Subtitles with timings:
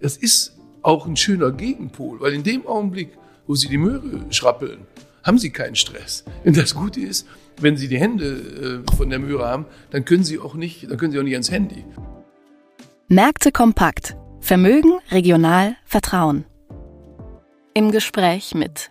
[0.00, 3.16] das ist auch ein schöner Gegenpol, weil in dem Augenblick,
[3.46, 4.86] wo Sie die Möhre schrappeln,
[5.22, 6.24] haben Sie keinen Stress.
[6.44, 7.26] Und das Gute ist,
[7.60, 10.96] wenn Sie die Hände äh, von der Möhre haben, dann können Sie auch nicht, dann
[10.96, 11.84] können Sie auch nicht ans Handy.
[13.08, 14.16] Märkte kompakt.
[14.40, 16.44] Vermögen, regional, Vertrauen.
[17.74, 18.90] Im Gespräch mit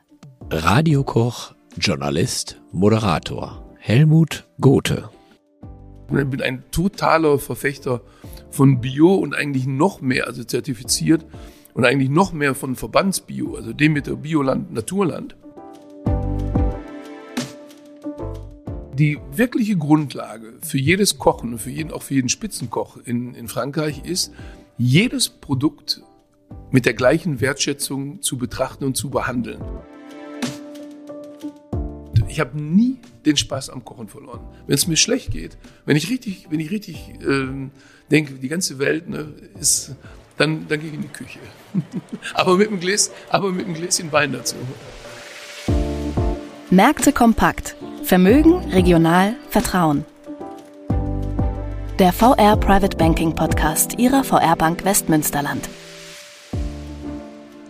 [0.52, 5.10] Radiokoch, Journalist, Moderator Helmut Gothe.
[6.12, 8.02] Ich bin ein totaler Verfechter
[8.50, 11.24] von Bio und eigentlich noch mehr, also zertifiziert
[11.76, 15.36] und eigentlich noch mehr von Verbandsbio, also dem mit der Bioland Naturland.
[18.94, 23.48] Die wirkliche Grundlage für jedes Kochen und für jeden, auch für jeden Spitzenkoch in, in
[23.48, 24.34] Frankreich ist,
[24.78, 26.02] jedes Produkt
[26.72, 29.62] mit der gleichen Wertschätzung zu betrachten und zu behandeln.
[32.30, 34.42] Ich habe nie den Spaß am Kochen verloren.
[34.68, 37.72] Wenn es mir schlecht geht, wenn ich richtig, wenn ich richtig ähm,
[38.12, 39.96] denke, die ganze Welt ne, ist,
[40.38, 41.40] dann, dann gehe ich in die Küche.
[42.36, 44.56] aber, mit einem Gläs, aber mit einem Gläschen Wein dazu.
[46.70, 47.76] Märkte kompakt.
[48.04, 50.06] Vermögen, regional, Vertrauen.
[51.98, 55.68] Der VR Private Banking Podcast Ihrer VR Bank Westmünsterland.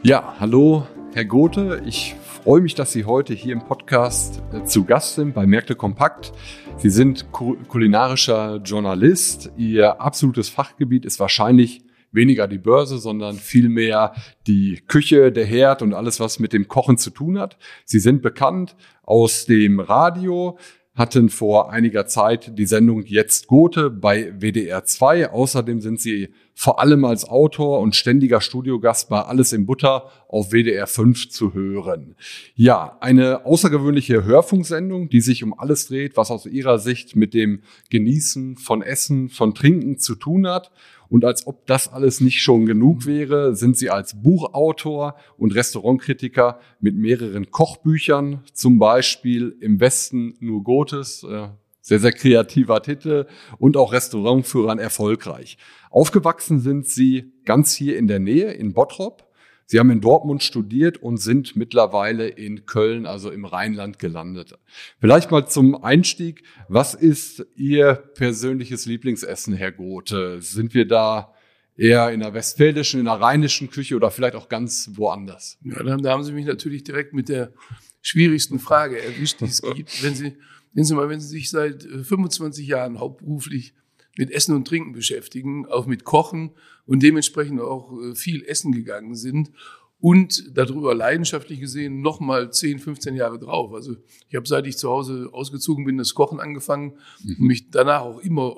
[0.04, 1.82] Ja, hallo, Herr Gothe.
[1.86, 5.76] Ich freue mich, dass Sie heute hier im Podcast äh, zu Gast sind bei Märkte
[5.76, 6.32] Kompakt.
[6.78, 9.52] Sie sind kulinarischer Journalist.
[9.58, 14.14] Ihr absolutes Fachgebiet ist wahrscheinlich weniger die Börse, sondern vielmehr
[14.48, 17.58] die Küche, der Herd und alles, was mit dem Kochen zu tun hat.
[17.86, 20.58] Sie sind bekannt aus dem Radio,
[20.96, 25.32] hatten vor einiger Zeit die Sendung Jetzt Gothe bei WDR 2.
[25.32, 26.30] Außerdem sind sie
[26.62, 31.54] vor allem als Autor und ständiger Studiogast bei Alles in Butter auf WDR 5 zu
[31.54, 32.18] hören.
[32.54, 37.62] Ja, eine außergewöhnliche Hörfunksendung, die sich um alles dreht, was aus ihrer Sicht mit dem
[37.92, 40.70] Genießen von Essen, von Trinken zu tun hat
[41.08, 46.60] und als ob das alles nicht schon genug wäre, sind sie als Buchautor und Restaurantkritiker
[46.82, 51.48] mit mehreren Kochbüchern, zum Beispiel Im Westen nur Gotes, äh,
[51.90, 53.26] sehr, sehr kreativer Titel
[53.58, 55.58] und auch Restaurantführern erfolgreich.
[55.90, 59.30] Aufgewachsen sind sie ganz hier in der Nähe in Bottrop
[59.72, 64.58] Sie haben in Dortmund studiert und sind mittlerweile in Köln, also im Rheinland gelandet.
[65.00, 66.42] Vielleicht mal zum Einstieg.
[66.70, 70.42] Was ist Ihr persönliches Lieblingsessen, Herr Gothe?
[70.42, 71.36] Sind wir da
[71.78, 75.60] eher in der westfälischen, in der rheinischen Küche oder vielleicht auch ganz woanders?
[75.62, 77.54] Ja, da haben Sie mich natürlich direkt mit der
[78.02, 80.02] schwierigsten Frage erwischt, die es gibt.
[80.02, 80.36] Wenn Sie,
[80.74, 83.74] wenn Sie mal, wenn Sie sich seit 25 äh, Jahren hauptberuflich
[84.18, 86.52] mit Essen und Trinken beschäftigen, auch mit Kochen
[86.86, 89.52] und dementsprechend auch äh, viel essen gegangen sind
[90.02, 93.74] und darüber leidenschaftlich gesehen noch mal 10, 15 Jahre drauf.
[93.74, 93.98] Also
[94.30, 97.36] ich habe seit ich zu Hause ausgezogen bin, das Kochen angefangen mhm.
[97.40, 98.56] und mich danach auch immer,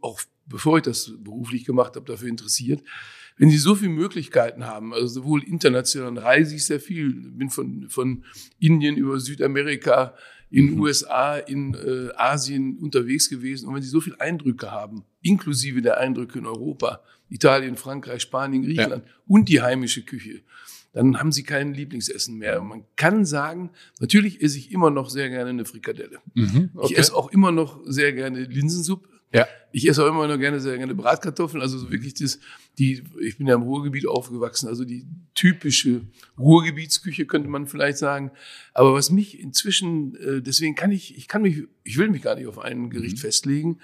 [0.00, 2.82] auch bevor ich das beruflich gemacht habe, dafür interessiert.
[3.38, 7.88] Wenn Sie so viele Möglichkeiten haben, also sowohl international reise ich sehr viel, bin von,
[7.88, 8.24] von
[8.58, 10.14] Indien über Südamerika,
[10.52, 10.80] in mhm.
[10.80, 13.68] USA, in äh, Asien unterwegs gewesen.
[13.68, 18.62] Und wenn Sie so viele Eindrücke haben, inklusive der Eindrücke in Europa, Italien, Frankreich, Spanien,
[18.62, 19.12] Griechenland ja.
[19.26, 20.42] und die heimische Küche,
[20.92, 22.60] dann haben Sie kein Lieblingsessen mehr.
[22.60, 26.18] Man kann sagen, natürlich esse ich immer noch sehr gerne eine Frikadelle.
[26.34, 26.92] Mhm, okay.
[26.92, 29.08] Ich esse auch immer noch sehr gerne Linsensuppe.
[29.32, 29.46] Ja.
[29.72, 31.62] Ich esse auch immer noch gerne sehr gerne Bratkartoffeln.
[31.62, 32.38] Also so wirklich das,
[32.78, 36.02] die, ich bin ja im Ruhrgebiet aufgewachsen, also die typische
[36.38, 38.30] Ruhrgebietsküche könnte man vielleicht sagen.
[38.74, 42.34] Aber was mich inzwischen, äh, deswegen kann ich, ich kann mich, ich will mich gar
[42.34, 43.20] nicht auf ein Gericht mhm.
[43.20, 43.78] festlegen.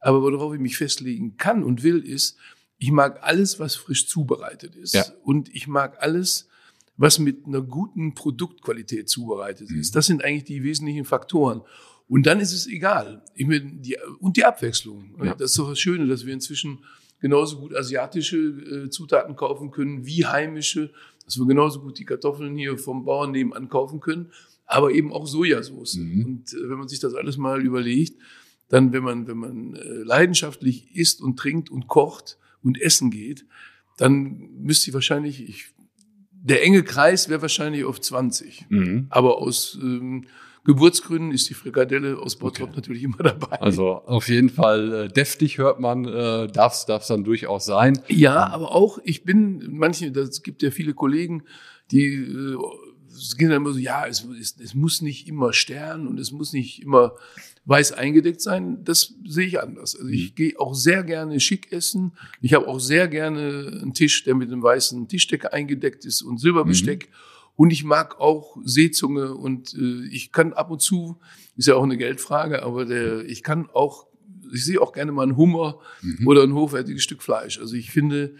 [0.00, 2.36] Aber worauf ich mich festlegen kann und will, ist,
[2.78, 4.94] ich mag alles, was frisch zubereitet ist.
[4.94, 5.04] Ja.
[5.22, 6.48] Und ich mag alles,
[6.96, 9.80] was mit einer guten Produktqualität zubereitet mhm.
[9.80, 9.96] ist.
[9.96, 11.62] Das sind eigentlich die wesentlichen Faktoren.
[12.06, 13.22] Und dann ist es egal.
[13.34, 15.14] Ich meine, die, und die Abwechslung.
[15.22, 15.34] Ja.
[15.34, 16.84] Das ist doch das Schöne, dass wir inzwischen
[17.20, 20.92] genauso gut asiatische äh, Zutaten kaufen können wie heimische,
[21.24, 24.30] dass wir genauso gut die Kartoffeln hier vom Bauern nebenan kaufen können,
[24.66, 25.96] aber eben auch Sojasauce.
[25.96, 26.24] Mhm.
[26.24, 28.20] Und äh, wenn man sich das alles mal überlegt,
[28.68, 33.46] dann, wenn man, wenn man äh, leidenschaftlich isst und trinkt und kocht und essen geht,
[33.96, 35.66] dann müsste ich wahrscheinlich, ich,
[36.30, 38.66] der enge Kreis wäre wahrscheinlich auf 20.
[38.68, 39.06] Mhm.
[39.08, 40.26] Aber aus ähm,
[40.64, 42.76] Geburtsgründen ist die Frikadelle aus Bottrop okay.
[42.76, 43.60] natürlich immer dabei.
[43.60, 48.00] Also auf jeden Fall äh, deftig hört man, äh, darf es dann durchaus sein.
[48.08, 51.42] Ja, aber auch, ich bin, manche, das gibt ja viele Kollegen,
[51.90, 52.56] die äh,
[53.36, 56.52] gehen dann immer so, ja, es, es, es muss nicht immer Stern und es muss
[56.52, 57.14] nicht immer
[57.66, 59.96] weiß eingedeckt sein, das sehe ich anders.
[59.96, 60.34] Also ich mhm.
[60.34, 62.12] gehe auch sehr gerne schick essen.
[62.42, 66.38] Ich habe auch sehr gerne einen Tisch, der mit einem weißen Tischdecke eingedeckt ist und
[66.38, 67.08] Silberbesteck.
[67.08, 67.14] Mhm.
[67.56, 71.20] Und ich mag auch Seezunge und äh, ich kann ab und zu,
[71.56, 74.06] ist ja auch eine Geldfrage, aber der, ich kann auch,
[74.52, 76.26] ich sehe auch gerne mal einen Hummer mhm.
[76.26, 77.60] oder ein hochwertiges Stück Fleisch.
[77.60, 78.34] Also ich finde,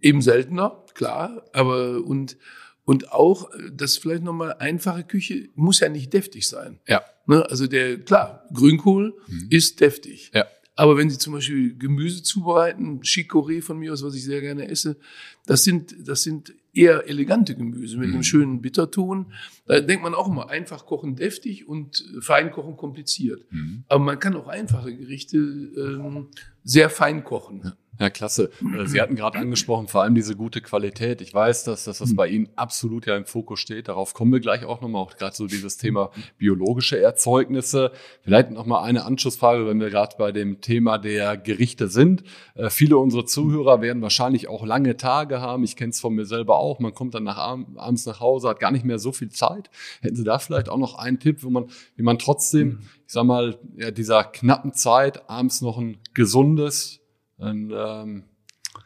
[0.00, 2.36] Eben seltener, klar, aber und
[2.84, 6.78] und auch das vielleicht nochmal einfache Küche muss ja nicht deftig sein.
[6.86, 7.02] Ja.
[7.26, 7.44] Ne?
[7.50, 9.14] Also der klar Grünkohl
[9.50, 10.30] ist deftig.
[10.34, 10.46] Ja.
[10.78, 14.68] Aber wenn Sie zum Beispiel Gemüse zubereiten, Chicorée von mir aus, was ich sehr gerne
[14.68, 14.96] esse,
[15.44, 19.26] das sind, das sind eher elegante Gemüse mit einem schönen Bitterton.
[19.66, 23.44] Da denkt man auch immer, einfach kochen deftig und fein kochen kompliziert.
[23.88, 26.28] Aber man kann auch einfache Gerichte ähm,
[26.68, 27.72] sehr fein kochen.
[27.98, 28.50] Ja, klasse.
[28.60, 31.20] Äh, Sie hatten gerade angesprochen, vor allem diese gute Qualität.
[31.20, 33.88] Ich weiß, dass, dass das bei Ihnen absolut ja im Fokus steht.
[33.88, 37.90] Darauf kommen wir gleich auch nochmal, auch gerade so dieses Thema biologische Erzeugnisse.
[38.22, 42.22] Vielleicht nochmal eine Anschlussfrage, wenn wir gerade bei dem Thema der Gerichte sind.
[42.54, 45.64] Äh, viele unserer Zuhörer werden wahrscheinlich auch lange Tage haben.
[45.64, 46.78] Ich kenne es von mir selber auch.
[46.78, 49.70] Man kommt dann nach, abends nach Hause, hat gar nicht mehr so viel Zeit.
[50.02, 51.66] Hätten Sie da vielleicht auch noch einen Tipp, wo man,
[51.96, 57.00] wie man trotzdem, ich sag mal, ja, dieser knappen Zeit abends noch ein gesundes,
[57.38, 58.24] ein ähm,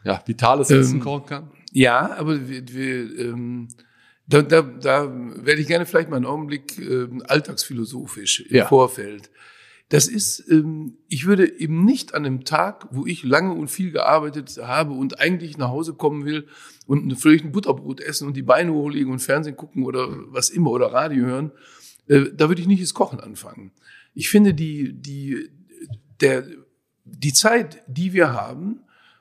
[0.05, 1.51] ja, vitales Ähm, Essen kochen kann?
[1.73, 3.67] Ja, aber wir, wir ähm,
[4.25, 8.65] da, da, da werde ich gerne vielleicht mal einen Augenblick ähm, alltagsphilosophisch im Ja.
[8.67, 9.29] Vorfeld.
[9.89, 13.91] Das ist, ähm, ich würde eben nicht an einem Tag, wo ich lange und viel
[13.91, 16.47] gearbeitet habe und eigentlich nach Hause kommen will
[16.87, 20.49] und ein- vielleicht ein Butterbrot essen und die Beine hochlegen und Fernsehen gucken oder was
[20.49, 21.51] immer oder Radio hören,
[22.07, 23.71] äh, da würde ich nicht das Kochen anfangen.
[24.13, 25.49] Ich finde die, die,
[26.21, 26.45] der,
[27.05, 28.79] die Zeit, die wir haben,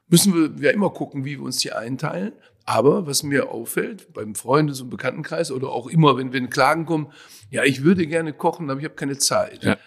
[0.09, 2.33] müssen wir ja immer gucken, wie wir uns die einteilen.
[2.65, 7.12] Aber was mir auffällt, beim Freundes- und Bekanntenkreis oder auch immer, wenn, wenn Klagen kommen,
[7.50, 9.65] ja, ich würde gerne kochen, aber ich habe keine Zeit.
[9.65, 9.79] Ja.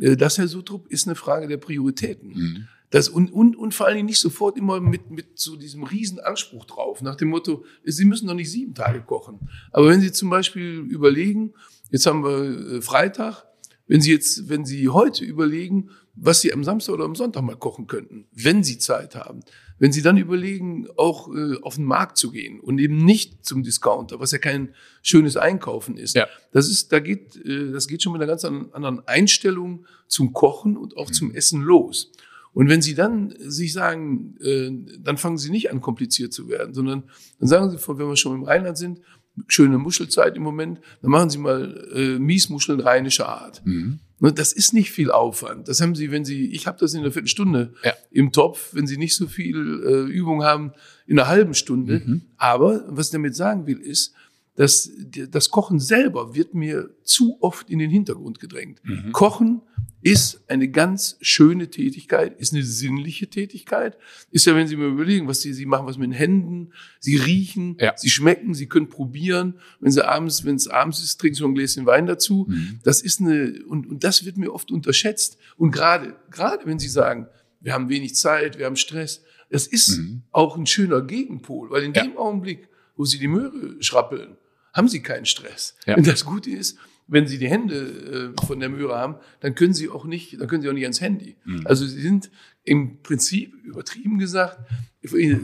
[0.00, 2.68] Äh, Das, Herr Sutrup, ist eine Frage der Prioritäten.
[2.90, 6.18] Das, und, und, und vor allen Dingen nicht sofort immer mit, mit so diesem riesen
[6.20, 9.48] Anspruch drauf, nach dem Motto, Sie müssen doch nicht sieben Tage kochen.
[9.72, 11.52] Aber wenn Sie zum Beispiel überlegen,
[11.90, 13.44] jetzt haben wir äh, Freitag,
[13.90, 17.56] wenn Sie jetzt, wenn Sie heute überlegen, was Sie am Samstag oder am Sonntag mal
[17.56, 19.40] kochen könnten, wenn Sie Zeit haben,
[19.80, 23.62] wenn Sie dann überlegen, auch äh, auf den Markt zu gehen und eben nicht zum
[23.64, 26.14] Discounter, was ja kein schönes Einkaufen ist.
[26.14, 26.26] Ja.
[26.52, 30.32] Das ist, da geht, äh, das geht schon mit einer ganz an- anderen Einstellung zum
[30.32, 31.12] Kochen und auch Mhm.
[31.14, 32.12] zum Essen los.
[32.52, 34.70] Und wenn Sie dann sich sagen, äh,
[35.02, 37.04] dann fangen Sie nicht an, kompliziert zu werden, sondern
[37.38, 39.00] dann sagen Sie, wenn wir schon im Rheinland sind,
[39.46, 43.62] schöne Muschelzeit im Moment, dann machen Sie mal äh, Miesmuscheln rheinischer Art.
[43.64, 44.00] Mhm.
[44.18, 45.68] Ne, Das ist nicht viel Aufwand.
[45.68, 47.92] Das haben Sie, wenn Sie, ich habe das in einer Viertelstunde Ja.
[48.10, 50.72] im Topf, wenn Sie nicht so viel äh, Übung haben,
[51.06, 52.02] in einer halben Stunde.
[52.04, 52.22] Mhm.
[52.36, 54.14] Aber was ich damit sagen will, ist,
[54.56, 58.80] dass die- das Kochen selber wird mir zu oft in den Hintergrund gedrängt.
[58.84, 59.12] Mhm.
[59.12, 59.62] Kochen
[60.02, 63.98] ist eine ganz schöne Tätigkeit, ist eine sinnliche Tätigkeit.
[64.30, 67.16] Ist ja, wenn Sie mir überlegen, was Sie, Sie machen, was mit den Händen, Sie
[67.16, 67.92] riechen, Ja.
[67.96, 69.54] Sie schmecken, Sie können probieren.
[69.78, 72.46] Wenn Sie abends, wenn es abends ist, trinken Sie ein Gläschen Wein dazu.
[72.48, 72.80] Mhm.
[72.82, 75.36] Das ist eine, und, und das wird mir oft unterschätzt.
[75.58, 77.26] Und gerade, gerade wenn Sie sagen,
[77.60, 80.22] wir haben wenig Zeit, wir haben Stress, das ist Mhm.
[80.30, 82.04] auch ein schöner Gegenpol, weil in Ja.
[82.04, 82.68] dem Augenblick,
[83.00, 84.36] wo Sie die Möhre schrappeln,
[84.74, 85.74] haben Sie keinen Stress.
[85.86, 85.96] Ja.
[85.96, 86.76] Und das Gute ist,
[87.06, 90.48] wenn Sie die Hände äh, von der Möhre haben, dann können Sie auch nicht, dann
[90.48, 91.36] können Sie auch nicht ans Handy.
[91.46, 91.66] Mhm.
[91.66, 92.30] Also Sie sind
[92.62, 94.58] im Prinzip, übertrieben gesagt,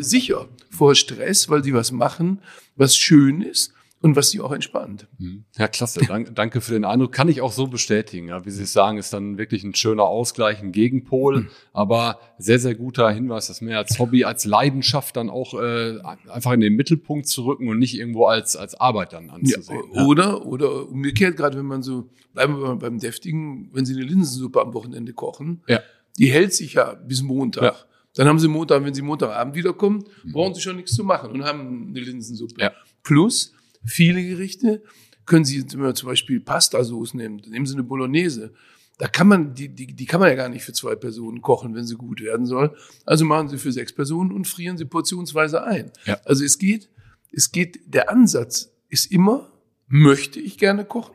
[0.00, 2.42] sicher vor Stress, weil Sie was machen,
[2.74, 3.72] was schön ist
[4.02, 5.08] und was Sie auch entspannt.
[5.56, 6.00] Ja, klasse.
[6.06, 7.12] Dank, danke für den Eindruck.
[7.12, 8.28] Kann ich auch so bestätigen.
[8.28, 11.48] Ja, wie Sie es sagen, ist dann wirklich ein schöner Ausgleich, ein Gegenpol.
[11.72, 15.98] Aber sehr, sehr guter Hinweis, das mehr als Hobby, als Leidenschaft dann auch äh,
[16.28, 19.82] einfach in den Mittelpunkt zu rücken und nicht irgendwo als, als Arbeit dann Ja, anzusehen.
[20.06, 24.60] oder, oder umgekehrt, gerade wenn man so, bleiben wir beim Deftigen, wenn Sie eine Linsensuppe
[24.60, 25.80] am Wochenende kochen, Ja.
[26.18, 27.62] die hält sich ja bis Montag.
[27.62, 27.74] Ja.
[28.14, 31.44] Dann haben Sie Montag, wenn Sie Montagabend wiederkommen, brauchen Sie schon nichts zu machen und
[31.44, 32.54] haben eine Linsensuppe.
[32.60, 32.72] Ja.
[33.02, 33.52] Plus,
[33.86, 34.82] viele Gerichte
[35.24, 38.54] können Sie wenn zum Beispiel Pastasauce nehmen, nehmen Sie eine Bolognese.
[38.98, 41.74] Da kann man, die, die, die kann man ja gar nicht für zwei Personen kochen,
[41.74, 42.74] wenn sie gut werden soll.
[43.04, 45.90] Also machen Sie für sechs Personen und frieren Sie portionsweise ein.
[46.06, 46.18] Ja.
[46.24, 46.88] Also es geht,
[47.30, 49.52] es geht, der Ansatz ist immer,
[49.86, 51.14] möchte ich gerne kochen?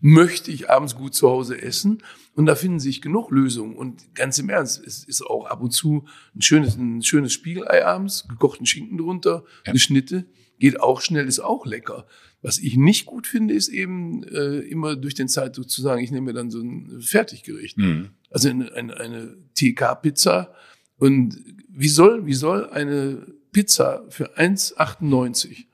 [0.00, 2.02] Möchte ich abends gut zu Hause essen?
[2.34, 3.76] Und da finden sich genug Lösungen.
[3.76, 7.86] Und ganz im Ernst, es ist auch ab und zu ein schönes, ein schönes Spiegelei
[7.86, 10.26] abends, gekochten Schinken drunter, eine Schnitte,
[10.58, 12.06] geht auch schnell, ist auch lecker.
[12.40, 16.10] Was ich nicht gut finde, ist eben äh, immer durch den Zeitdruck zu sagen, ich
[16.10, 17.78] nehme mir dann so ein Fertiggericht.
[17.78, 18.10] Mhm.
[18.30, 20.52] Also eine, eine, eine TK-Pizza.
[20.98, 25.64] Und wie soll, wie soll eine Pizza für 1,98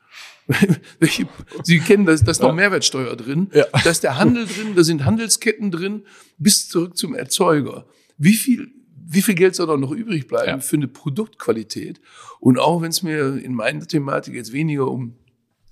[0.98, 1.28] welche,
[1.62, 3.66] Sie kennen das, da ist noch Mehrwertsteuer drin, Ja.
[3.84, 6.04] da ist der Handel drin, da sind Handelsketten drin,
[6.38, 7.84] bis zurück zum Erzeuger.
[8.16, 8.70] Wie viel,
[9.10, 10.58] wie viel Geld soll da noch übrig bleiben Ja.
[10.60, 12.00] für eine Produktqualität?
[12.40, 15.14] Und auch wenn es mir in meiner Thematik jetzt weniger um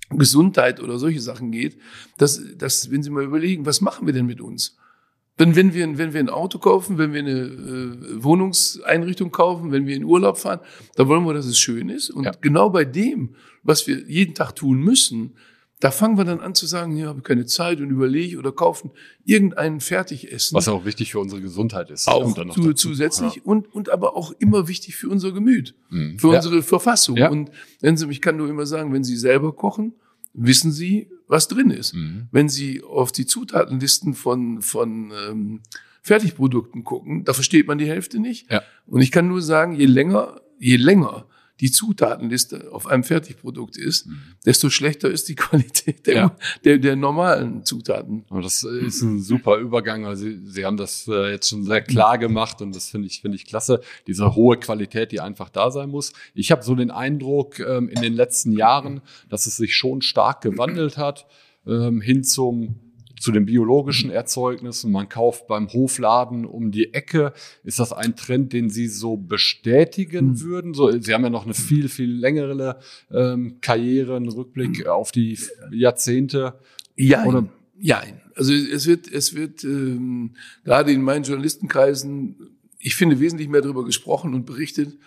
[0.09, 1.77] Gesundheit oder solche Sachen geht,
[2.17, 4.77] dass, dass, wenn Sie mal überlegen, was machen wir denn mit uns?
[5.37, 9.85] Wenn, wenn, wir, wenn wir ein Auto kaufen, wenn wir eine äh, Wohnungseinrichtung kaufen, wenn
[9.85, 10.61] wir in Urlaub fahren,
[10.95, 12.09] dann wollen wir, dass es schön ist.
[12.09, 12.31] Und Ja.
[12.41, 15.35] genau bei dem, was wir jeden Tag tun müssen,
[15.79, 18.89] da fangen wir dann an zu sagen, ja, habe keine Zeit und überlege oder kaufen
[19.25, 20.55] irgendeinen Fertigessen.
[20.55, 22.07] Was ja auch wichtig für unsere Gesundheit ist.
[22.07, 25.75] auch Und dann noch zu, zusätzlich und, und aber auch immer wichtig für unser Gemüt,
[25.89, 26.17] Mhm.
[26.17, 26.37] für Ja.
[26.37, 27.17] unsere Verfassung.
[27.17, 27.29] Ja.
[27.29, 29.93] Und wenn Sie, ich kann nur immer sagen, wenn Sie selber kochen,
[30.33, 31.93] wissen Sie, was drin ist.
[31.93, 32.27] Mhm.
[32.31, 35.61] Wenn Sie auf die Zutatenlisten von, von ähm,
[36.01, 38.49] Fertigprodukten gucken, da versteht man die Hälfte nicht.
[38.51, 38.61] Ja.
[38.85, 41.25] Und ich kann nur sagen, je länger, je länger
[41.59, 44.07] die Zutatenliste auf einem Fertigprodukt ist,
[44.45, 46.29] desto schlechter ist die Qualität der, Mhm.
[46.29, 46.37] Ja.
[46.63, 48.25] der, der normalen Zutaten.
[48.29, 50.05] Aber das ist ein super Übergang.
[50.05, 53.21] Also Sie, Sie haben das äh, jetzt schon sehr klar gemacht und das finde ich,
[53.21, 53.81] finde ich klasse.
[54.07, 56.13] Diese hohe Qualität, die einfach da sein muss.
[56.33, 60.41] Ich habe so den Eindruck ähm, in den letzten Jahren, dass es sich schon stark
[60.41, 61.27] gewandelt hat
[61.65, 62.79] ähm, hin zum
[63.19, 64.91] zu den biologischen Erzeugnissen.
[64.91, 67.33] Man kauft beim Hofladen um die Ecke.
[67.63, 70.73] Ist das ein Trend, den Sie so bestätigen würden?
[70.73, 72.79] So, Sie haben ja noch eine viel, viel längere
[73.11, 75.37] ähm, Karriere, einen Rückblick auf die
[75.71, 76.59] Jahrzehnte.
[76.95, 77.47] Ja, Oder-
[77.79, 78.01] ja.
[78.35, 82.35] Also es wird, es wird ähm, gerade in meinen Journalistenkreisen,
[82.79, 84.97] ich finde, wesentlich mehr darüber gesprochen und berichtet,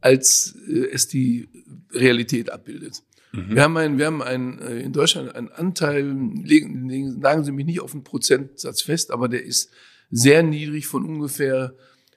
[0.00, 1.48] als äh, es die
[1.92, 3.02] Realität abbildet.
[3.34, 7.52] Wir haben einen, wir haben einen, äh, in Deutschland einen Anteil, legen, legen, nageln Sie
[7.52, 9.70] mich nicht auf einen Prozentsatz fest, aber der ist
[10.10, 11.74] sehr niedrig von ungefähr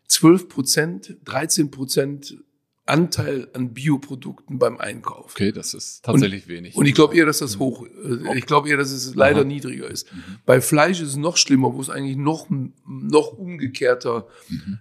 [0.07, 2.37] 12 Prozent, 13 Prozent
[2.87, 5.31] Anteil an Bioprodukten beim Einkauf.
[5.31, 6.75] Okay, das ist tatsächlich wenig.
[6.75, 9.89] Und ich glaube eher, dass das hoch, äh, ich glaube eher, dass es leider niedriger
[9.89, 10.07] ist.
[10.45, 12.47] Bei Fleisch ist es noch schlimmer, wo es eigentlich noch,
[12.85, 14.27] noch umgekehrter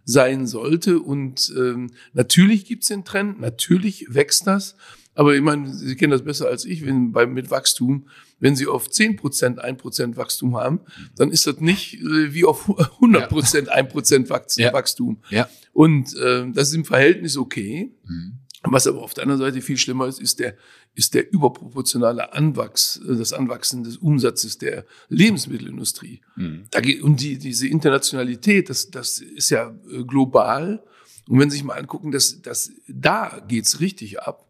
[0.05, 1.01] sein sollte.
[1.01, 4.77] Und ähm, natürlich gibt's den Trend, natürlich wächst das.
[5.17, 8.07] Aber ich meine, Sie kennen das besser als ich, wenn bei, mit Wachstum,
[8.39, 10.81] wenn Sie auf 10 Prozent, 1 Prozent Wachstum haben,
[11.17, 15.19] dann ist das nicht äh, wie auf 100 Prozent, 1 Prozent Wachstum.
[15.31, 15.39] Ja.
[15.39, 15.49] Ja.
[15.73, 17.93] Und ähm, das ist im Verhältnis okay.
[18.05, 18.39] Mhm.
[18.63, 20.57] Was aber auf der anderen Seite viel schlimmer ist, ist der,
[20.95, 26.21] ist der überproportionale Anwachs, äh, das Anwachsen des Umsatzes der Lebensmittelindustrie.
[26.37, 26.65] Mhm.
[26.71, 30.83] Da geht, und die, diese Internationalität, das, das ist ja äh, global.
[31.29, 34.47] Und wenn Sie sich mal angucken, dass, dass da geht's richtig ab.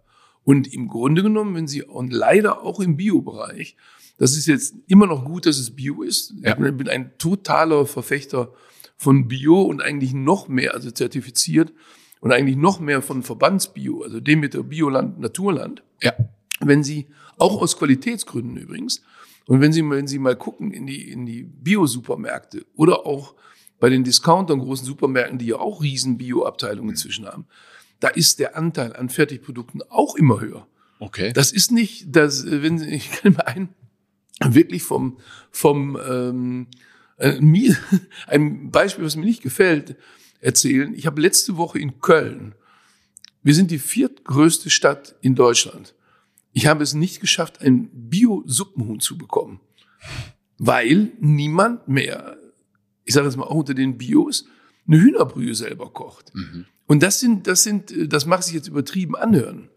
[0.46, 3.76] Und im Grunde genommen, wenn Sie, und leider auch im Bio-Bereich,
[4.16, 6.34] das ist jetzt immer noch gut, dass es Bio ist.
[6.40, 6.52] Ja.
[6.52, 8.52] Ich bin ein totaler Verfechter
[8.96, 11.72] von Bio und eigentlich noch mehr, also zertifiziert
[12.20, 15.82] und eigentlich noch mehr von Verbandsbio, also Demeter Bioland, Naturland.
[16.00, 16.12] Ja.
[16.60, 19.02] Wenn Sie, auch aus Qualitätsgründen übrigens,
[19.48, 23.34] und wenn Sie, mal- wenn Sie mal gucken in die, in die Bio-Supermärkte oder auch
[23.80, 27.46] bei den Discountern, großen Supermärkten, die ja auch riesen Bio-Abteilungen inzwischen haben,
[28.00, 30.66] da ist der Anteil an Fertigprodukten auch immer höher.
[30.98, 31.32] Okay.
[31.32, 33.68] Das ist nicht, das, äh, wenn Sie, ich kann mal ein,
[34.44, 35.18] wirklich vom,
[35.50, 36.66] vom, ähm,
[37.16, 37.40] äh,
[38.26, 39.96] ein Beispiel, was mir nicht gefällt,
[40.40, 40.94] erzählen.
[40.94, 42.54] Ich habe letzte Woche in Köln,
[43.42, 45.94] wir sind die viertgrößte Stadt in Deutschland.
[46.52, 49.60] Ich habe es nicht geschafft, ein Bio-Suppenhuhn zu bekommen,
[50.58, 52.38] weil niemand mehr,
[53.04, 54.46] ich sage jetzt mal auch unter den Bios,
[54.86, 56.34] eine Hühnerbrühe selber kocht.
[56.34, 56.66] Mhm.
[56.86, 59.68] Und das sind, das sind, das mag sich jetzt übertrieben anhören.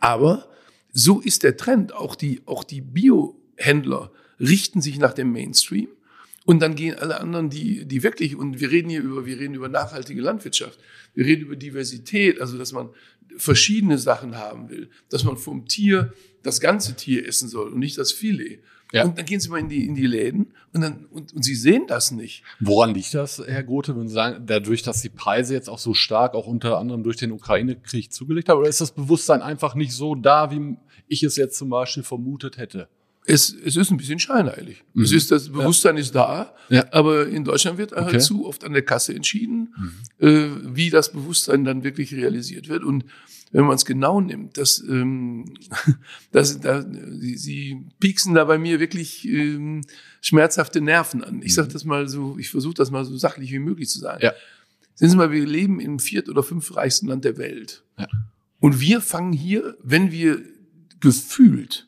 [0.00, 0.48] Aber
[0.92, 1.92] so ist der Trend.
[1.92, 5.88] Auch die, auch die Biohändler richten sich nach dem Mainstream.
[6.44, 9.54] Und dann gehen alle anderen, die, die wirklich, und wir reden hier über, wir reden
[9.54, 10.78] über nachhaltige Landwirtschaft.
[11.12, 12.88] Wir reden über Diversität, also dass man
[13.36, 17.98] verschiedene Sachen haben will, dass man vom Tier das ganze Tier essen soll und nicht
[17.98, 18.60] das Filet.
[18.92, 19.04] Ja.
[19.04, 21.54] Und dann gehen sie mal in die, in die Läden und dann, und, und sie
[21.54, 22.42] sehen das nicht.
[22.58, 23.94] Woran liegt das, Herr Grote?
[23.94, 27.16] Würden Sie sagen, dadurch, dass die Preise jetzt auch so stark, auch unter anderem durch
[27.16, 28.58] den Ukraine-Krieg zugelegt haben?
[28.58, 32.56] Oder ist das Bewusstsein einfach nicht so da, wie ich es jetzt zum Beispiel vermutet
[32.56, 32.88] hätte?
[33.30, 34.82] Es, es ist ein bisschen scheinheilig.
[35.00, 36.76] Es ist, das Bewusstsein ist da, Mhm.
[36.76, 36.86] Ja.
[36.92, 38.16] aber in Deutschland wird halt Okay.
[38.16, 38.20] Mhm.
[38.20, 39.74] zu oft an der Kasse entschieden,
[40.18, 42.84] äh, wie das Bewusstsein dann wirklich realisiert wird.
[42.84, 43.04] Und
[43.52, 45.44] wenn man es genau nimmt, dass, ähm,
[46.32, 49.82] dass da, sie, sie pieksen da bei mir wirklich ähm,
[50.20, 51.42] schmerzhafte Nerven an.
[51.42, 54.18] Ich sage das mal so, ich versuche das mal so sachlich wie möglich zu sagen.
[54.20, 54.24] Mhm.
[54.24, 54.32] Ja.
[54.94, 57.84] Sehen Sie mal, wir leben im viert- oder fünftreichsten Land der Welt.
[57.98, 58.08] Ja.
[58.58, 60.42] Und wir fangen hier, wenn wir
[61.00, 61.87] gefühlt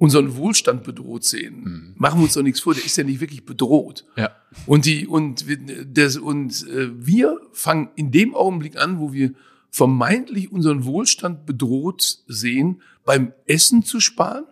[0.00, 3.44] unseren Wohlstand bedroht sehen, machen wir uns doch nichts vor, der ist ja nicht wirklich
[3.44, 4.06] bedroht.
[4.16, 4.30] Ja.
[4.66, 9.34] Und die und wir- das und äh, wir fangen in dem Augenblick an, wo wir
[9.70, 14.44] vermeintlich unseren Wohlstand bedroht sehen, beim Essen zu sparen.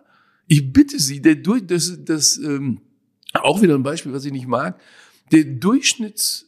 [0.47, 2.81] Ich bitte Sie, der durch das das ähm,
[3.33, 4.79] auch wieder ein Beispiel, was ich nicht mag,
[5.31, 6.45] der Durchschnitts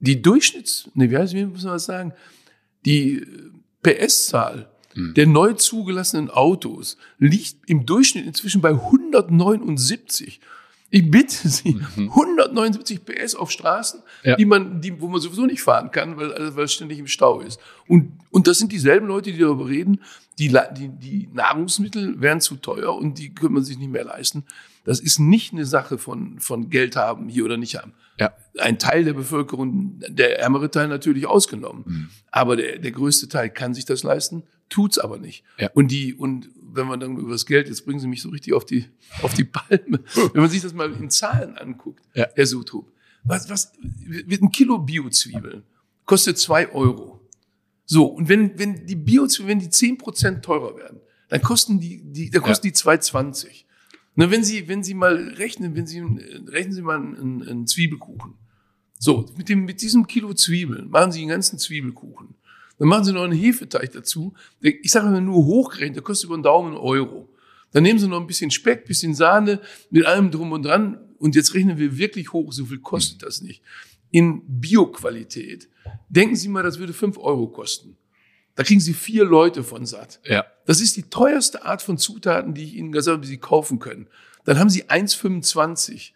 [0.00, 2.12] die Durchschnitts, ne, wie heißt wie muss man das sagen,
[2.84, 3.26] die äh,
[4.94, 10.40] PS-Zahl der neu zugelassenen Autos liegt im Durchschnitt inzwischen bei 179.
[10.94, 14.36] Ich bitte Sie, 179 PS auf Straßen, Ja.
[14.36, 17.06] die man, die, wo man sowieso nicht fahren kann, weil, also, weil es ständig im
[17.06, 17.58] Stau ist.
[17.88, 20.00] Und, und das sind dieselben Leute, die darüber reden,
[20.38, 24.44] die, die, die Nahrungsmittel wären zu teuer und die können man sich nicht mehr leisten.
[24.84, 27.92] Das ist nicht eine Sache von, von Geld haben hier oder nicht haben.
[28.22, 28.36] Ja.
[28.58, 31.84] Ein Teil der Bevölkerung, der ärmere Teil natürlich ausgenommen.
[31.86, 32.08] Mhm.
[32.30, 35.44] Aber der, der größte Teil kann sich das leisten, tut's aber nicht.
[35.58, 35.70] Ja.
[35.74, 38.52] Und die, und wenn man dann über das Geld, jetzt bringen Sie mich so richtig
[38.54, 38.86] auf die,
[39.22, 40.00] auf die Palme,
[40.32, 42.26] wenn man sich das mal in Zahlen anguckt, Ja.
[42.34, 42.92] Herr Sutrup,
[43.24, 43.72] was, was,
[44.06, 45.62] wird ein Kilo Biozwiebeln
[46.04, 47.20] kostet zwei Euro.
[47.84, 52.02] So, und wenn, wenn die Biozwiebeln, wenn die zehn Prozent teurer werden, dann kosten die,
[52.04, 53.64] die, dann kosten die 2,20.
[54.14, 56.00] Na, wenn Sie, wenn Sie mal rechnen, wenn Sie,
[56.46, 58.34] rechnen Sie mal einen, einen Zwiebelkuchen.
[58.98, 62.34] So, mit dem, mit diesem Kilo Zwiebeln machen Sie den ganzen Zwiebelkuchen.
[62.78, 64.34] Dann machen Sie noch einen Hefeteig dazu.
[64.60, 67.28] Ich sage mal nur hochgerechnet, der kostet über einen Daumen einen Euro.
[67.72, 70.98] Dann nehmen Sie noch ein bisschen Speck, bisschen Sahne, mit allem drum und dran.
[71.18, 73.62] Und jetzt rechnen wir wirklich hoch, so viel kostet das nicht.
[74.10, 75.68] In Bioqualität.
[76.08, 77.96] Denken Sie mal, das würde fünf Euro kosten.
[78.54, 80.20] Da kriegen Sie vier Leute von satt.
[80.24, 80.44] Ja.
[80.66, 83.78] Das ist die teuerste Art von Zutaten, die ich Ihnen gesagt habe, die Sie kaufen
[83.78, 84.08] können.
[84.44, 86.10] Dann haben Sie 1,25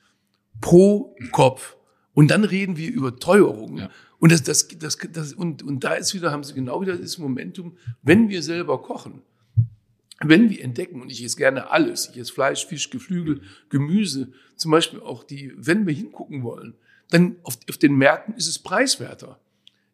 [0.60, 1.76] pro Kopf.
[2.12, 3.78] Und dann reden wir über Teuerungen.
[3.78, 3.90] Ja.
[4.18, 7.18] Und das, das, das, das, und, und da ist wieder, haben Sie genau wieder das
[7.18, 9.22] Momentum, wenn wir selber kochen,
[10.20, 14.70] wenn wir entdecken, und ich esse gerne alles, ich esse Fleisch, Fisch, Geflügel, Gemüse, zum
[14.70, 16.74] Beispiel auch die, wenn wir hingucken wollen,
[17.10, 19.38] dann auf, auf den Märkten ist es preiswerter.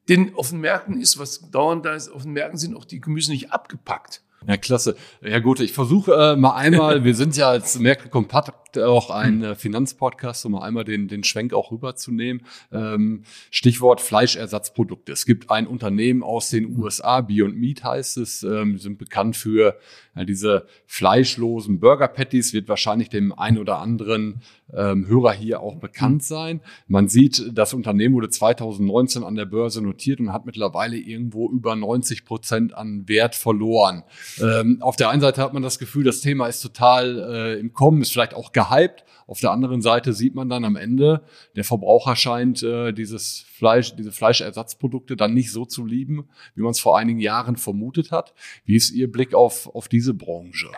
[0.09, 3.01] Denn auf den Märkten ist, was dauernd da ist, auf den Märkten sind auch die
[3.01, 4.23] Gemüse nicht abgepackt.
[4.47, 4.97] Ja, klasse.
[5.21, 9.43] Ja gut, ich versuche äh, mal einmal, wir sind ja als Merkel Kompakt auch ein
[9.43, 12.43] äh, Finanzpodcast, um mal einmal den, den Schwenk auch rüberzunehmen.
[12.73, 15.13] Ähm, Stichwort Fleischersatzprodukte.
[15.13, 19.79] Es gibt ein Unternehmen aus den USA, Beyond Meat heißt es, ähm, sind bekannt für
[20.15, 24.43] ja, diese fleischlosen Burger Patties, wird wahrscheinlich dem einen oder anderen
[24.75, 26.61] ähm, Hörer hier auch bekannt sein.
[26.87, 31.77] Man sieht, das Unternehmen wurde 2019 an der Börse notiert und hat mittlerweile irgendwo über
[31.77, 34.05] 90 Prozent an Wert verloren.
[34.41, 37.73] Ähm, auf der einen Seite hat man das Gefühl, das Thema ist total äh, im
[37.73, 39.05] Kommen, ist vielleicht auch gehypt.
[39.27, 41.25] Auf der anderen Seite sieht man dann am Ende,
[41.57, 46.73] der Verbraucher scheint äh, dieses Fleisch, diese Fleischersatzprodukte dann nicht so zu lieben, wie man
[46.73, 48.35] es vor einigen Jahren vermutet hat.
[48.65, 50.69] Wie ist Ihr Blick auf, auf diese Branche?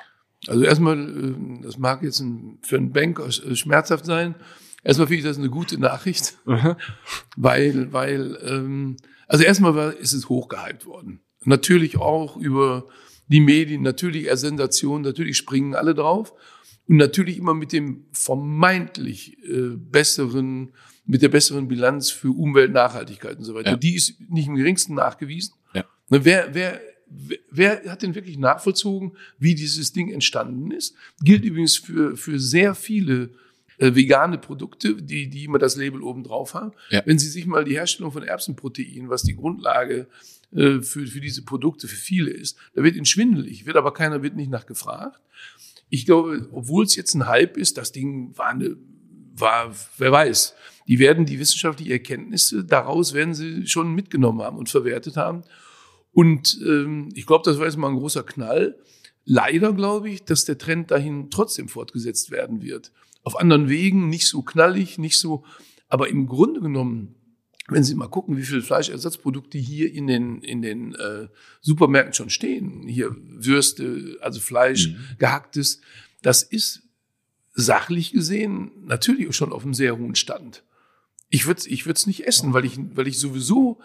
[0.47, 4.35] Also erstmal, äh, das mag jetzt ein, für einen Banker äh, schmerzhaft sein.
[4.83, 6.39] Erstmal finde ich das eine gute Nachricht,
[7.37, 11.21] weil, weil, ähm, also erstmal war, ist es hochgehypt worden.
[11.45, 12.87] Natürlich auch über
[13.29, 16.35] die Medien, natürlich eher Sensation, natürlich springen alle drauf
[16.89, 20.73] und natürlich immer mit dem vermeintlich äh, besseren,
[21.07, 23.73] mit der besseren Bilanz für Umwelt, Nachhaltigkeit und so weiter.
[23.73, 23.77] Ja.
[23.77, 25.55] Die ist nicht im geringsten nachgewiesen.
[25.75, 25.85] Ja.
[26.11, 30.95] Ne, wer, wer, wer- wer hat denn wirklich nachvollzogen, wie dieses Ding entstanden ist?
[31.23, 33.31] Gilt übrigens für, für sehr viele
[33.79, 36.73] äh, vegane Produkte, die, die immer das Label oben drauf haben.
[36.91, 37.03] Ja.
[37.07, 40.07] Wenn Sie sich mal die Herstellung von Erbsenprotein, was die Grundlage
[40.53, 44.23] äh, für, für diese Produkte für viele ist, da wird ihnen schwindelig, wird aber keiner,
[44.23, 45.21] wird nicht nachgefragt.
[45.89, 48.77] Ich glaube, obwohl es jetzt ein Hype ist, das Ding war eine,
[49.35, 50.55] war, wer weiß,
[50.87, 55.43] die werden die wissenschaftlichen Erkenntnisse daraus werden sie schon mitgenommen haben und verwertet haben.
[56.13, 58.79] Und ähm, ich glaube, das war jetzt mal ein großer Knall.
[59.25, 62.93] Leider glaube ich, dass der Trend dahin trotzdem fortgesetzt werden wird.
[63.23, 65.45] Auf anderen Wegen, nicht so knallig, nicht so,
[65.89, 67.15] aber im Grunde genommen,
[67.69, 71.29] wenn Sie mal gucken, wie viele Fleischersatzprodukte hier in den, in den äh,
[71.61, 75.81] Supermärkten schon stehen, hier Würste, also Fleisch, gehacktes,
[76.23, 76.83] das ist
[77.55, 80.65] sachlich gesehen natürlich schon auf einem sehr hohen Stand.
[81.31, 83.81] Ich würde es ich würd's nicht essen, weil ich, weil ich sowieso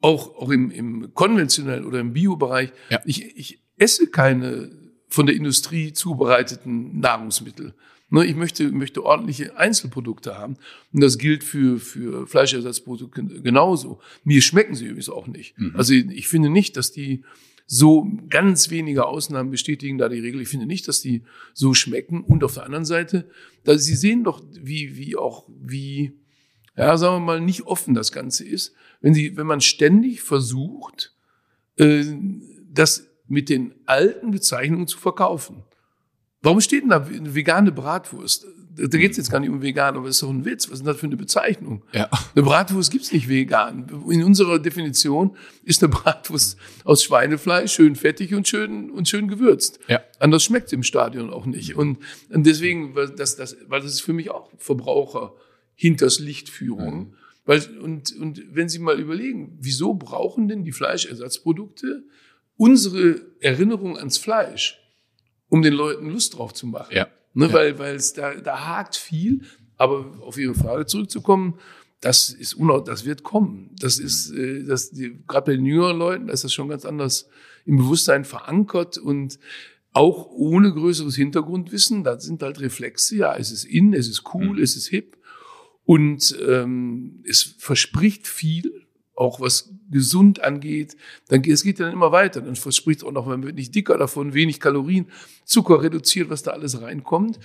[0.00, 3.00] auch, auch im, im konventionellen oder im Biobereich, Ja.
[3.04, 4.70] ich, ich esse keine
[5.08, 7.74] von der Industrie zubereiteten Nahrungsmittel.
[8.14, 10.56] Ne, ich möchte, möchte ordentliche Einzelprodukte haben.
[10.92, 14.00] Und das gilt für, für Fleischersatzprodukte genauso.
[14.22, 15.56] Mir schmecken sie übrigens auch nicht.
[15.74, 17.24] Also ich finde nicht, dass die
[17.66, 20.40] so ganz wenige Ausnahmen bestätigen da die Regel.
[20.42, 21.24] Ich finde nicht, dass die
[21.54, 22.22] so schmecken.
[22.22, 23.28] Und auf der anderen Seite,
[23.64, 26.12] da Sie sehen doch, wie, wie auch, wie,
[26.76, 28.76] ja, sagen wir mal, nicht offen das Ganze ist.
[29.00, 31.12] Wenn Sie, wenn man ständig versucht,
[31.78, 32.04] äh,
[32.72, 35.64] das mit den alten Bezeichnungen zu verkaufen.
[36.44, 38.46] Warum steht denn da eine vegane Bratwurst?
[38.76, 40.66] Da geht es jetzt gar nicht um vegan, aber das ist doch ein Witz.
[40.66, 41.82] Was ist denn das für eine Bezeichnung?
[41.92, 42.10] Ja.
[42.34, 43.86] Eine Bratwurst gibt's nicht vegan.
[44.10, 49.78] In unserer Definition ist eine Bratwurst aus Schweinefleisch schön fettig und schön und schön gewürzt.
[49.88, 50.02] Ja.
[50.18, 51.76] Anders schmeckt's im Stadion auch nicht.
[51.76, 55.32] Und, und deswegen, weil das, das, weil das ist für mich auch Verbraucher
[55.74, 57.14] hinters Lichtführung.
[57.46, 62.04] Weil, und, und wenn Sie mal überlegen, wieso brauchen denn die Fleischersatzprodukte
[62.56, 64.83] unsere Erinnerung ans Fleisch,
[65.48, 66.94] um den Leuten Lust drauf zu machen?
[66.94, 67.08] Ja.
[67.34, 67.52] Ne, ja.
[67.52, 69.42] Weil, weil es da, da hakt viel.
[69.76, 71.58] Aber auf Ihre Frage zurückzukommen,
[72.00, 73.70] das ist unau das wird kommen.
[73.80, 74.92] Das ist, äh, das,
[75.26, 77.28] gerade bei den jüngeren Leuten, da ist das schon ganz anders
[77.64, 79.38] im Bewusstsein verankert und
[79.92, 82.04] auch ohne größeres Hintergrundwissen.
[82.04, 83.16] Da sind halt Reflexe.
[83.16, 84.62] Ja, es ist in, es ist cool, mhm.
[84.62, 85.16] es ist hip
[85.84, 90.96] und ähm, es verspricht viel auch was gesund angeht,
[91.28, 92.40] dann es geht dann immer weiter.
[92.40, 95.06] Dann verspricht auch noch, man wird nicht dicker davon, wenig Kalorien,
[95.44, 97.38] Zucker reduziert, was da alles reinkommt.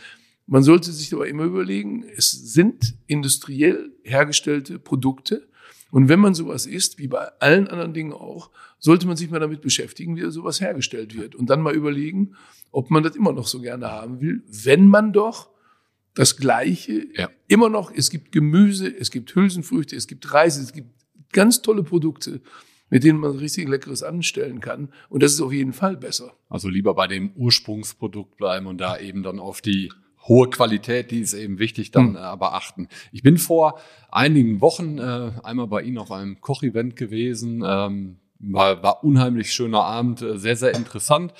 [0.48, 5.48] Man sollte sich aber immer überlegen, es sind industriell hergestellte Produkte.
[5.92, 9.40] Und wenn man sowas isst, wie bei allen anderen Dingen auch, sollte man sich mal
[9.40, 11.36] damit beschäftigen, wie sowas hergestellt wird.
[11.36, 12.36] Und dann mal überlegen,
[12.72, 15.52] ob man das immer noch so gerne haben will, wenn man doch
[16.16, 17.30] das Gleiche ja.
[17.48, 20.99] immer noch, es gibt Gemüse, es gibt Hülsenfrüchte, es gibt Reis, es gibt
[21.32, 22.42] ganz tolle Produkte,
[22.90, 24.90] mit denen man richtig Leckeres anstellen kann.
[25.10, 26.34] Und das ist auf jeden Fall besser.
[26.50, 29.92] Also lieber bei dem Ursprungsprodukt bleiben und da eben dann auf die
[30.28, 32.16] hohe Qualität, die ist eben wichtig, dann hm.
[32.16, 32.88] äh, aber achten.
[33.12, 33.80] Ich bin vor
[34.12, 37.64] einigen Wochen äh, einmal bei Ihnen auf einem Kochevent gewesen.
[37.66, 41.34] Ähm, war, war unheimlich schöner Abend, äh, sehr, sehr interessant.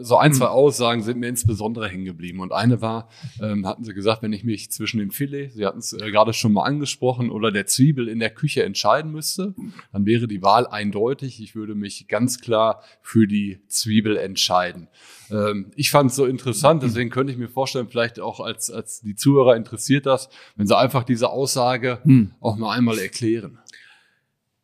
[0.00, 0.46] So ein, zwei.
[0.46, 2.40] Aussagen sind mir insbesondere hängen geblieben.
[2.40, 3.08] Und eine war,
[3.40, 6.32] ähm, hatten Sie gesagt, wenn ich mich zwischen dem Filet, Sie hatten es äh, gerade
[6.32, 9.54] schon mal angesprochen, oder der Zwiebel in der Küche entscheiden müsste,
[9.92, 11.40] dann wäre die Wahl eindeutig.
[11.40, 14.88] Ich würde mich ganz klar für die Zwiebel entscheiden.
[15.30, 19.02] Ähm, ich fand es so interessant, deswegen könnte ich mir vorstellen, vielleicht auch als, als
[19.02, 22.32] die Zuhörer interessiert das, wenn Sie einfach diese Aussage hm.
[22.40, 23.58] auch mal einmal erklären.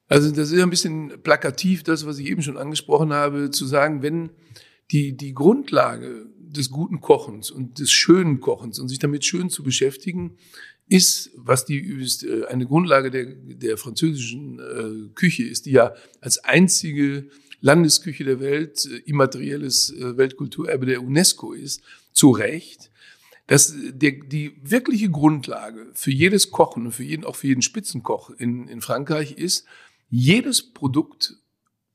[0.09, 4.03] Also das ist ein bisschen plakativ, das, was ich eben schon angesprochen habe, zu sagen,
[4.03, 4.31] wenn
[4.93, 9.63] die, die Grundlage des guten Kochens und des schönen Kochens und sich damit schön zu
[9.63, 10.37] beschäftigen,
[10.89, 15.95] ist, was die ist äh, eine Grundlage der, der französischen äh, Küche ist, die ja
[16.21, 17.29] als einzige
[17.61, 22.91] Landesküche der Welt äh, immaterielles äh, Weltkulturerbe der UNESCO ist, zu Recht,
[23.49, 28.31] dass der, die wirkliche Grundlage für jedes Kochen und für jeden, auch für jeden Spitzenkoch
[28.31, 29.67] in, in Frankreich ist,
[30.09, 31.37] jedes Produkt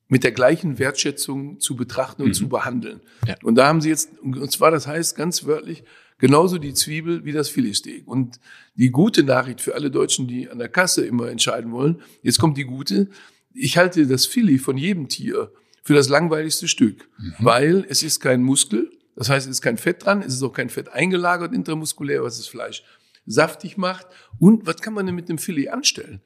[0.07, 2.33] mit der gleichen Wertschätzung zu betrachten und mhm.
[2.33, 3.01] zu behandeln.
[3.25, 3.35] Ja.
[3.43, 5.83] Und da haben sie jetzt, und zwar das heißt ganz wörtlich,
[6.17, 8.07] genauso die Zwiebel wie das Filetsteak.
[8.07, 8.39] Und
[8.75, 12.57] die gute Nachricht für alle Deutschen, die an der Kasse immer entscheiden wollen, jetzt kommt
[12.57, 13.09] die gute,
[13.53, 15.51] ich halte das Filet von jedem Tier
[15.83, 17.33] für das langweiligste Stück, mhm.
[17.39, 20.53] weil es ist kein Muskel, das heißt, es ist kein Fett dran, es ist auch
[20.53, 22.83] kein Fett eingelagert intramuskulär, was das Fleisch
[23.25, 24.07] saftig macht.
[24.39, 26.21] Und was kann man denn mit dem Filet anstellen?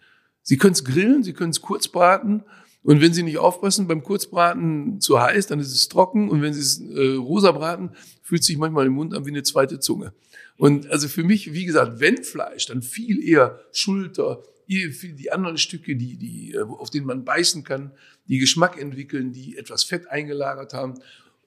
[0.45, 2.43] Sie können es grillen, Sie können es kurz braten.
[2.83, 6.29] Und wenn Sie nicht aufpassen, beim Kurzbraten zu heiß, dann ist es trocken.
[6.29, 7.89] Und wenn Sie es äh, rosa braten,
[8.21, 10.13] fühlt sich manchmal im Mund an wie eine zweite Zunge.
[10.55, 15.95] Und also für mich, wie gesagt, wenn Fleisch, dann viel eher Schulter, die anderen Stücke,
[15.95, 17.91] die, die, äh, auf denen man beißen kann,
[18.27, 20.93] die Geschmack entwickeln, die etwas Fett eingelagert haben.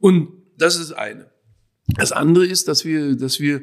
[0.01, 1.31] Und das ist eine.
[1.87, 3.63] Das andere ist, dass wir, dass wir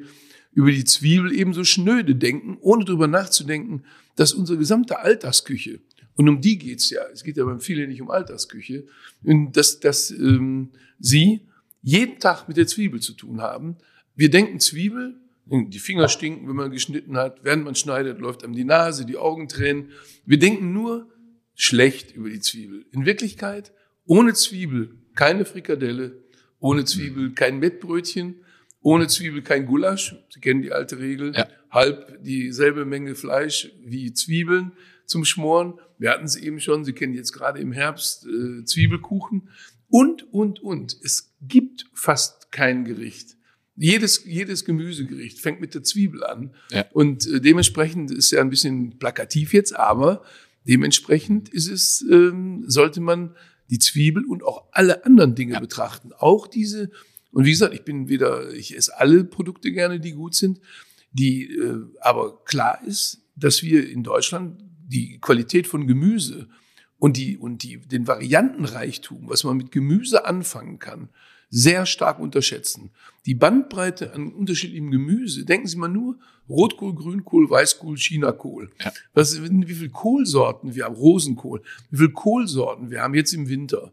[0.55, 3.83] über die Zwiebel ebenso schnöde denken, ohne darüber nachzudenken,
[4.15, 5.81] dass unsere gesamte Alltagsküche,
[6.15, 8.85] und um die geht's ja, es geht ja beim vielen nicht um Alltagsküche,
[9.21, 11.41] dass, dass ähm, sie
[11.81, 13.75] jeden Tag mit der Zwiebel zu tun haben.
[14.15, 18.55] Wir denken Zwiebel, die Finger stinken, wenn man geschnitten hat, während man schneidet, läuft einem
[18.55, 19.91] die Nase, die Augen tränen.
[20.25, 21.09] Wir denken nur
[21.53, 22.85] schlecht über die Zwiebel.
[22.91, 23.73] In Wirklichkeit,
[24.05, 26.23] ohne Zwiebel keine Frikadelle,
[26.59, 28.35] ohne Zwiebel kein Mettbrötchen,
[28.85, 30.15] ohne Zwiebel kein Gulasch.
[30.29, 31.33] Sie kennen die alte Regel.
[31.35, 31.47] Ja.
[31.71, 34.73] Halb dieselbe Menge Fleisch wie Zwiebeln
[35.07, 35.79] zum Schmoren.
[35.97, 36.85] Wir hatten es eben schon.
[36.85, 39.49] Sie kennen jetzt gerade im Herbst äh, Zwiebelkuchen.
[39.89, 40.95] Und, und, und.
[41.03, 43.37] Es gibt fast kein Gericht.
[43.75, 46.53] Jedes, jedes Gemüsegericht fängt mit der Zwiebel an.
[46.69, 46.85] Ja.
[46.93, 50.23] Und äh, dementsprechend ist ja ein bisschen plakativ jetzt, aber
[50.67, 53.35] dementsprechend ist es, ähm, sollte man
[53.71, 55.59] die Zwiebel und auch alle anderen Dinge ja.
[55.59, 56.13] betrachten.
[56.13, 56.91] Auch diese
[57.35, 60.61] und wie gesagt, ich bin wieder, ich esse alle Produkte gerne, die gut sind.
[61.11, 66.47] Die, äh, aber klar ist, dass wir in Deutschland die Qualität von Gemüse
[66.97, 71.09] und die und die den Variantenreichtum, was man mit Gemüse anfangen kann,
[71.49, 72.91] sehr stark unterschätzen.
[73.25, 76.17] Die Bandbreite an unterschiedlichem Gemüse, denken Sie mal nur
[76.47, 78.71] Rotkohl, Grünkohl, Weißkohl, Chinakohl.
[78.81, 78.93] Ja.
[79.13, 83.91] Was, wie viel Kohlsorten wir haben, Rosenkohl, wie viel Kohlsorten wir haben jetzt im Winter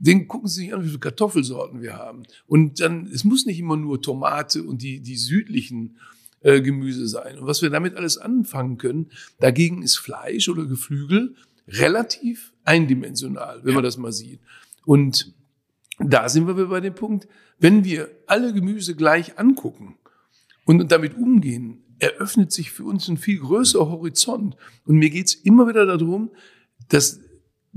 [0.00, 2.22] den gucken Sie sich an, wie viele Kartoffelsorten wir haben.
[2.46, 5.98] Und dann, es muss nicht immer nur Tomate und die, die südlichen
[6.40, 7.38] äh, Gemüse sein.
[7.38, 11.36] Und was wir damit alles anfangen können, dagegen ist Fleisch oder Geflügel
[11.68, 13.74] relativ eindimensional, wenn ja.
[13.74, 14.40] man das mal sieht.
[14.86, 15.34] Und
[15.98, 19.98] da sind wir bei dem Punkt, wenn wir alle Gemüse gleich angucken
[20.64, 24.56] und damit umgehen, eröffnet sich für uns ein viel größerer Horizont.
[24.86, 26.30] Und mir geht's immer wieder darum,
[26.88, 27.20] dass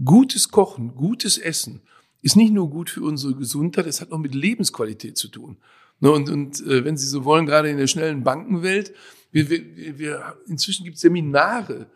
[0.05, 1.81] gutes Kochen, gutes Essen
[2.23, 5.57] ist nicht nur gut für unsere Gesundheit, es hat auch mit Lebensqualität zu tun.
[5.99, 8.93] Ne, und, und äh, wenn Sie so wollen, gerade in der schnellen Bankenwelt,
[9.31, 11.87] wir, wir, wir, inzwischen gibt es Seminare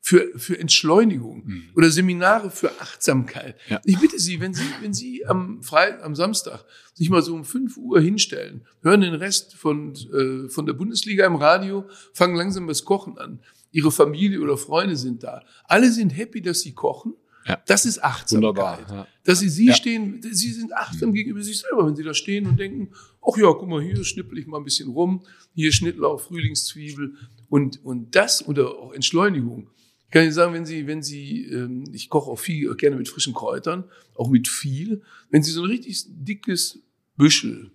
[0.00, 1.62] für, für Entschleunigung mhm.
[1.74, 3.56] oder Seminare für Achtsamkeit.
[3.68, 3.80] Ja.
[3.84, 7.44] Ich bitte Sie, wenn Sie, wenn Sie am, Freitag, am Samstag sich mal so um
[7.44, 12.66] 5 Uhr hinstellen, hören den Rest von, äh, von der Bundesliga im Radio, fangen langsam
[12.66, 13.40] das Kochen an.
[13.72, 15.42] Ihre Familie oder Freunde sind da.
[15.64, 17.14] Alle sind happy, dass Sie kochen.
[17.46, 17.62] Ja.
[17.66, 18.56] Das ist Achtsamkeit.
[18.56, 18.86] Wunderbar.
[18.90, 19.06] Ja.
[19.24, 19.74] Dass Sie, Sie ja.
[19.74, 21.14] stehen, Sie sind achtsam mhm.
[21.14, 22.90] gegenüber sich selber, wenn Sie da stehen und denken,
[23.22, 25.22] ach ja, guck mal, hier schnippel ich mal ein bisschen rum,
[25.54, 27.14] hier Schnittlauch, Frühlingszwiebel
[27.48, 29.70] und, und das oder auch Entschleunigung
[30.06, 33.08] ich kann Ihnen sagen, wenn Sie, wenn Sie, ähm, ich koche auch viel, gerne mit
[33.08, 35.02] frischen Kräutern, auch mit viel.
[35.30, 36.78] Wenn Sie so ein richtig dickes
[37.16, 37.72] Büschel,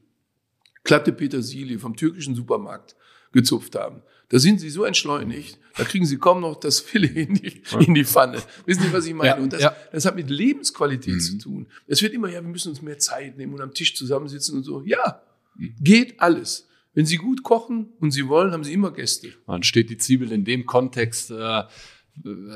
[0.84, 2.96] glatte Petersilie vom türkischen Supermarkt
[3.32, 7.36] gezupft haben, da sind Sie so entschleunigt, da kriegen Sie kaum noch das Filet in
[7.36, 8.42] die, in die Pfanne.
[8.66, 9.30] Wissen Sie, was ich meine?
[9.30, 9.76] Ja, und das, ja.
[9.92, 11.20] das hat mit Lebensqualität mhm.
[11.20, 11.68] zu tun.
[11.86, 14.64] Es wird immer, ja, wir müssen uns mehr Zeit nehmen und am Tisch zusammensitzen und
[14.64, 14.84] so.
[14.86, 15.22] Ja,
[15.58, 15.76] mhm.
[15.82, 16.70] geht alles.
[16.94, 19.34] Wenn Sie gut kochen und Sie wollen, haben Sie immer Gäste.
[19.48, 21.64] Man steht die Zwiebel in dem Kontext äh,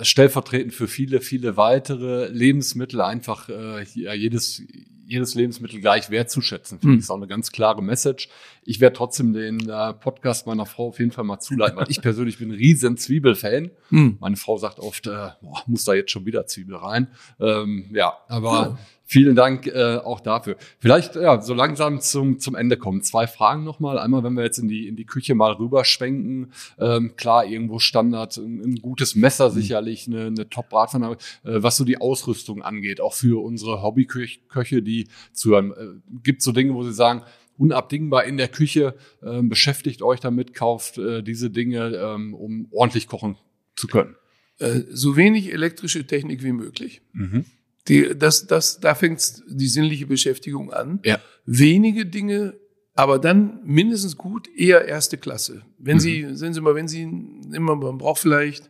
[0.01, 4.61] stellvertretend für viele, viele weitere Lebensmittel einfach äh, jedes,
[5.05, 6.79] jedes Lebensmittel gleich wertzuschätzen.
[6.79, 6.99] Finde hm.
[6.99, 8.29] ich ist auch eine ganz klare Message.
[8.63, 12.01] Ich werde trotzdem den äh, Podcast meiner Frau auf jeden Fall mal zuleiten, weil ich
[12.01, 13.71] persönlich bin ein riesen Zwiebelfan.
[13.89, 14.17] Hm.
[14.19, 17.07] Meine Frau sagt oft, äh, boah, muss da jetzt schon wieder Zwiebel rein.
[17.39, 18.77] Ähm, ja, aber ja.
[19.07, 20.57] Vielen Dank äh, auch dafür.
[20.79, 23.03] Vielleicht ja, so langsam zum, zum Ende kommen.
[23.03, 23.99] Zwei Fragen nochmal.
[23.99, 26.51] Einmal, wenn wir jetzt in die, in die Küche mal rüberschwenken.
[26.79, 29.53] Ähm, klar, irgendwo Standard, ein, ein gutes Messer mhm.
[29.53, 31.11] sicherlich, eine, eine Top-Bratpfanne.
[31.11, 34.94] Äh, was so die Ausrüstung angeht, auch für unsere Hobbyköche, die
[35.33, 35.71] zuhören.
[35.71, 37.23] Äh, Gibt so Dinge, wo sie sagen,
[37.57, 43.07] unabdingbar in der Küche, äh, beschäftigt euch damit, kauft äh, diese Dinge, ähm, um ordentlich
[43.07, 43.37] kochen
[43.75, 44.15] zu können?
[44.59, 47.01] Äh, so wenig elektrische Technik wie möglich.
[47.13, 47.45] Mhm.
[47.87, 50.99] Die, das, das, da fängt die sinnliche Beschäftigung an.
[51.03, 51.19] Ja.
[51.45, 52.55] Wenige Dinge,
[52.93, 55.63] aber dann mindestens gut, eher erste Klasse.
[55.77, 56.01] Wenn mhm.
[56.01, 58.69] Sie, sehen Sie mal, wenn Sie immer, man braucht vielleicht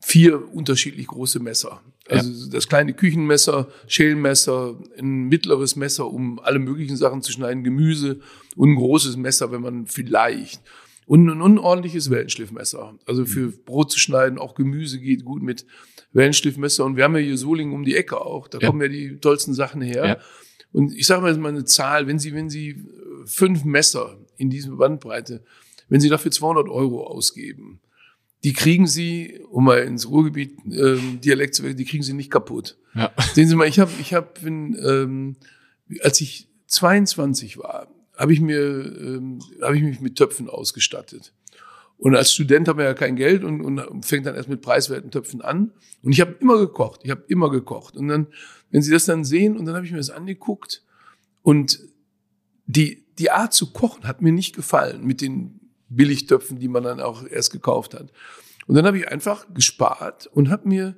[0.00, 1.82] vier unterschiedlich große Messer.
[2.10, 2.50] Also ja.
[2.52, 8.20] das kleine Küchenmesser, Schälmesser, ein mittleres Messer, um alle möglichen Sachen zu schneiden, Gemüse
[8.56, 10.60] und ein großes Messer, wenn man vielleicht
[11.10, 12.96] und ein unordentliches Wellenschliffmesser.
[13.04, 13.64] Also für mhm.
[13.64, 15.66] Brot zu schneiden, auch Gemüse geht gut mit
[16.12, 16.84] Wellenstiftmesser.
[16.84, 18.46] Und wir haben ja hier Solingen um die Ecke auch.
[18.46, 18.68] Da ja.
[18.68, 20.06] kommen ja die tollsten Sachen her.
[20.06, 20.18] Ja.
[20.70, 22.84] Und ich sage mal jetzt mal eine Zahl, wenn Sie, wenn Sie
[23.24, 25.42] fünf Messer in dieser Bandbreite,
[25.88, 27.80] wenn Sie dafür 200 Euro ausgeben,
[28.42, 32.30] die kriegen Sie, um mal ins Ruhrgebiet ähm, Dialekt zu werden, die kriegen Sie nicht
[32.30, 32.78] kaputt.
[32.94, 33.12] Ja.
[33.34, 35.36] Sehen Sie mal, ich habe, ich habe, ähm,
[36.02, 41.34] als ich 22 war, habe ich mir, ähm, habe ich mich mit Töpfen ausgestattet.
[41.98, 45.10] Und als Student haben wir ja kein Geld und, und fängt dann erst mit preiswerten
[45.10, 45.72] Töpfen an.
[46.02, 47.00] Und ich habe immer gekocht.
[47.04, 47.94] Ich habe immer gekocht.
[47.94, 48.28] Und dann,
[48.70, 50.82] wenn Sie das dann sehen, und dann habe ich mir das angeguckt
[51.42, 51.78] und
[52.64, 55.59] die, die Art zu kochen hat mir nicht gefallen mit den
[55.90, 58.10] Billigtöpfen, die man dann auch erst gekauft hat.
[58.66, 60.94] Und dann habe ich einfach gespart und habe mir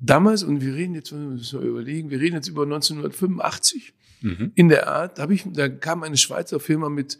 [0.00, 4.52] damals, und wir reden jetzt, müssen wir überlegen, wir reden jetzt über 1985, mhm.
[4.54, 7.18] in der Art, da, hab ich, da kam eine Schweizer Firma mit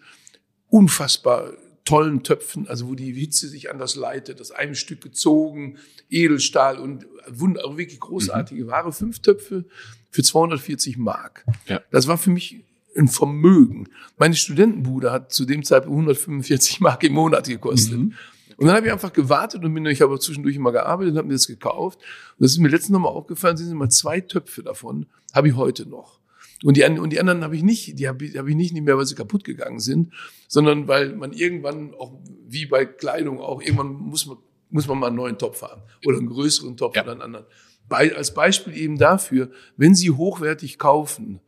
[0.68, 1.52] unfassbar
[1.85, 5.78] tollen Töpfen, also wo die Hitze sich anders leitet, aus einem Stück gezogen,
[6.09, 8.68] Edelstahl und wirklich großartige mhm.
[8.68, 8.92] Ware.
[8.92, 9.64] Fünf Töpfe
[10.11, 11.44] für 240 Mark.
[11.66, 11.80] Ja.
[11.90, 12.64] Das war für mich
[12.96, 13.88] ein Vermögen.
[14.18, 17.98] Meine Studentenbude hat zu dem Zeitpunkt 145 Mark im Monat gekostet.
[17.98, 18.14] Mhm.
[18.57, 21.29] Und dann habe ich einfach gewartet und bin, ich habe zwischendurch immer gearbeitet und habe
[21.29, 21.98] mir das gekauft.
[21.98, 25.88] Und das ist mir letztens nochmal aufgefallen, sind immer zwei Töpfe davon, habe ich heute
[25.88, 26.20] noch.
[26.62, 28.98] Und die, und die anderen habe ich nicht, die habe hab ich nicht, nicht mehr,
[28.98, 30.12] weil sie kaputt gegangen sind,
[30.46, 32.12] sondern weil man irgendwann, auch
[32.46, 34.37] wie bei Kleidung auch, irgendwann muss man,
[34.68, 37.03] muss man mal einen neuen Topf haben oder einen größeren Topf ja.
[37.03, 37.46] oder einen anderen.
[37.88, 41.40] Bei, als Beispiel eben dafür, wenn Sie hochwertig kaufen,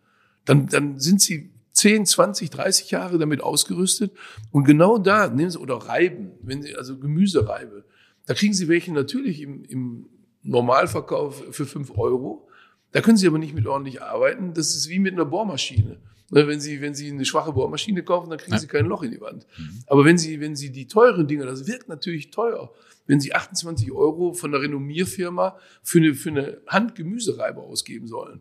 [0.44, 4.12] dann, dann sind Sie 10, 20, 30 Jahre damit ausgerüstet.
[4.50, 7.85] Und genau da, nehmen Sie, oder Reiben, wenn Sie, also Gemüsereibe,
[8.26, 10.07] da kriegen Sie welche natürlich im, im
[10.42, 12.48] Normalverkauf für 5 Euro.
[12.92, 14.55] Da können Sie aber nicht mit ordentlich arbeiten.
[14.55, 15.98] Das ist wie mit einer Bohrmaschine.
[16.31, 19.11] Ne, wenn Sie, wenn Sie eine schwache Bohrmaschine kaufen, dann kriegen Sie kein Loch in
[19.11, 19.46] die Wand.
[19.59, 19.85] Mhm.
[19.87, 22.72] Aber wenn Sie, wenn Sie die teuren Dinge, das wirkt natürlich teuer.
[23.07, 28.40] Wenn Sie 28 Euro von einer Renommierfirma für eine, für eine Handgemüsereibe ausgeben sollen.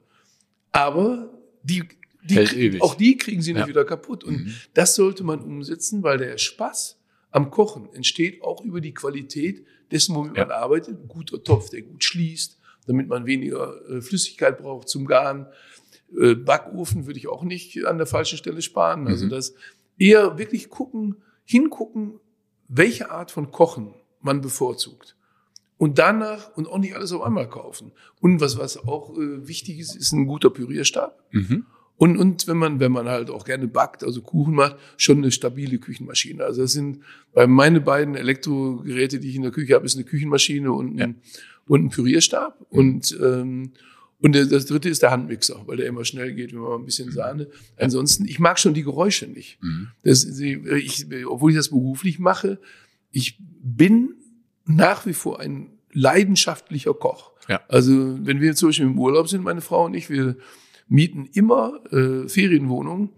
[0.72, 1.84] Aber die,
[2.24, 3.68] die, auch die kriegen Sie nicht ja.
[3.68, 4.24] wieder kaputt.
[4.24, 4.54] Und mhm.
[4.74, 7.00] das sollte man umsetzen, weil der Spaß
[7.32, 10.46] am Kochen entsteht auch über die Qualität dessen, womit ja.
[10.46, 11.00] man arbeitet.
[11.00, 15.48] Ein guter Topf, der gut schließt, damit man weniger äh, Flüssigkeit braucht zum Garen.
[16.20, 19.08] Äh, Backofen würde ich auch nicht an der falschen Stelle sparen.
[19.08, 19.30] Also mhm.
[19.30, 19.54] das
[19.98, 22.20] eher wirklich gucken, hingucken,
[22.68, 25.16] welche Art von Kochen man bevorzugt.
[25.82, 27.92] Und danach und auch nicht alles auf einmal kaufen.
[28.20, 31.20] Und was, was auch äh, wichtig ist, ist ein guter Pürierstab.
[31.32, 31.66] Mhm.
[31.98, 35.32] Und, und wenn man, wenn man halt auch gerne backt, also Kuchen macht, schon eine
[35.32, 36.44] stabile Küchenmaschine.
[36.44, 37.00] Also das sind
[37.34, 41.16] bei meine beiden Elektrogeräte, die ich in der Küche habe, ist eine Küchenmaschine und ein,
[41.66, 42.64] und ein Pürierstab.
[42.70, 43.72] Und, ähm,
[44.20, 46.86] und das dritte ist der Handmixer, weil der immer schnell geht, wenn man mal ein
[46.86, 47.48] bisschen Sahne.
[47.78, 49.58] Ansonsten, ich mag schon die Geräusche nicht.
[50.04, 52.60] Das, ich, obwohl ich das beruflich mache,
[53.12, 54.21] ich bin
[54.76, 57.32] nach wie vor ein leidenschaftlicher Koch.
[57.48, 57.62] Ja.
[57.68, 60.36] Also wenn wir zum Beispiel im Urlaub sind, meine Frau und ich, wir
[60.88, 63.10] mieten immer äh, Ferienwohnungen,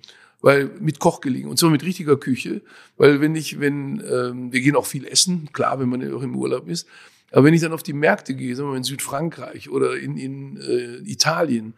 [0.42, 2.62] weil mit Koch gelegen und zwar mit richtiger Küche,
[2.98, 6.22] weil wenn ich, wenn ähm, wir gehen auch viel essen, klar, wenn man ja auch
[6.22, 6.88] im Urlaub ist,
[7.32, 10.18] aber wenn ich dann auf die Märkte gehe, sagen wir mal in Südfrankreich oder in,
[10.18, 11.74] in äh, Italien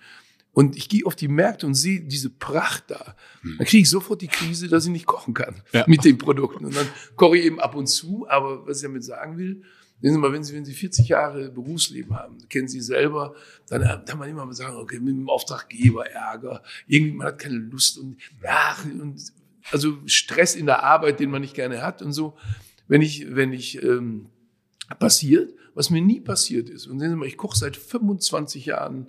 [0.56, 4.22] und ich gehe auf die Märkte und sehe diese Pracht da, dann kriege ich sofort
[4.22, 5.84] die Krise, dass ich nicht kochen kann Ja.
[5.86, 6.66] mit den Produkten.
[6.66, 6.88] Und dann
[7.18, 9.62] koche ich eben ab und zu, aber was ich damit sagen will,
[10.02, 13.36] sehen Sie mal, wenn Sie, wenn Sie 40 Jahre Berufsleben haben, kennen Sie selber,
[13.68, 17.58] dann kann man immer mal sagen, okay, mit dem Auftraggeber Ärger, irgendwie man hat keine
[17.58, 19.22] Lust und, ja, und
[19.72, 22.38] also Stress in der Arbeit, den man nicht gerne hat und so.
[22.88, 24.30] Wenn ich, wenn ich ähm,
[25.00, 26.88] passiert, was mir nie passiert ist.
[26.88, 29.08] Und sehen Sie mal, ich koche seit 25 Jahren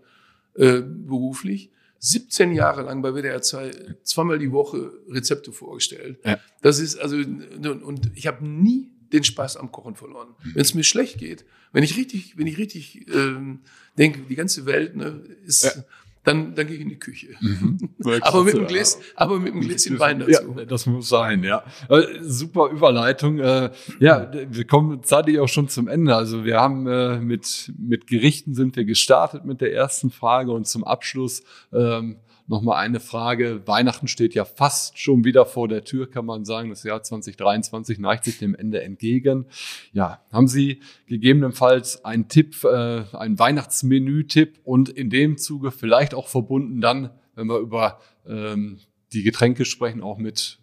[0.57, 6.19] äh, beruflich, 17 Jahre lang bei WDR 2 zweimal die Woche Rezepte vorgestellt.
[6.25, 6.39] Ja.
[6.63, 10.35] Das ist also und, ich habe nie den Spaß am Kochen verloren.
[10.43, 13.61] Wenn es mir schlecht geht, wenn ich richtig, wenn ich richtig ähm,
[13.97, 15.85] denke, die ganze Welt ne, ist, Ja.
[16.27, 17.29] Dann, dann gehe ich in die Küche.
[17.41, 17.79] Mhm.
[18.23, 20.55] Aber mit einem Gläs, aber mit einem Gläschen Wein dazu.
[20.57, 21.63] Ja, das muss sein, ja.
[21.89, 23.39] Äh, super Überleitung.
[23.39, 26.17] Äh, ja, wir kommen zeitlich auch schon zum Ende.
[26.17, 30.67] Also wir haben äh, mit, mit Gerichten sind wir gestartet mit der ersten Frage und
[30.67, 32.17] zum Abschluss ähm,
[32.49, 33.67] nochmal eine Frage.
[33.67, 36.71] Weihnachten steht ja fast schon wieder vor der Tür, kann man sagen.
[36.71, 39.47] Das Jahr 2023 neigt sich dem Ende entgegen.
[39.93, 46.29] Ja, haben Sie gegebenenfalls einen Tipp, äh, einen Weihnachtsmenü-Tipp und in dem Zuge vielleicht auch
[46.29, 48.79] verbunden dann, wenn wir über ähm,
[49.13, 50.59] die Getränke sprechen, auch mit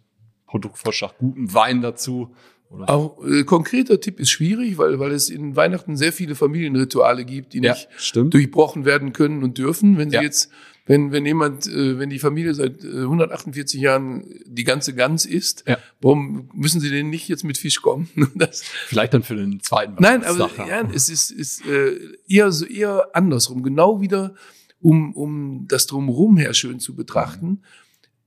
[0.46, 2.34] Produktvorschlag, guten Wein dazu.
[2.70, 2.90] Oder?
[2.90, 7.52] Auch äh, konkreter Tipp ist schwierig, weil, weil es in Weihnachten sehr viele Familienrituale gibt,
[7.52, 8.34] die Ja, nicht stimmt.
[8.34, 9.96] durchbrochen werden können und dürfen.
[9.96, 10.22] Wenn sie Ja.
[10.22, 10.50] jetzt,
[10.86, 15.64] wenn, wenn jemand, äh, wenn die Familie seit äh, 148 Jahren die ganze Gans isst,
[15.68, 15.78] Ja.
[16.00, 18.08] warum müssen sie denn nicht jetzt mit Fisch kommen?
[18.34, 21.96] Das, Vielleicht dann für den zweiten Nein, aber ja, es ist, ist äh,
[22.28, 23.62] eher so eher andersrum.
[23.62, 24.34] Genau wieder,
[24.80, 27.62] um, um das drumherum her schön zu betrachten.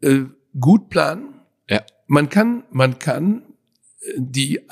[0.01, 0.21] Äh,
[0.59, 1.33] gut planen.
[1.69, 1.81] Ja.
[2.07, 3.43] Man kann, man kann
[4.15, 4.63] die, äh,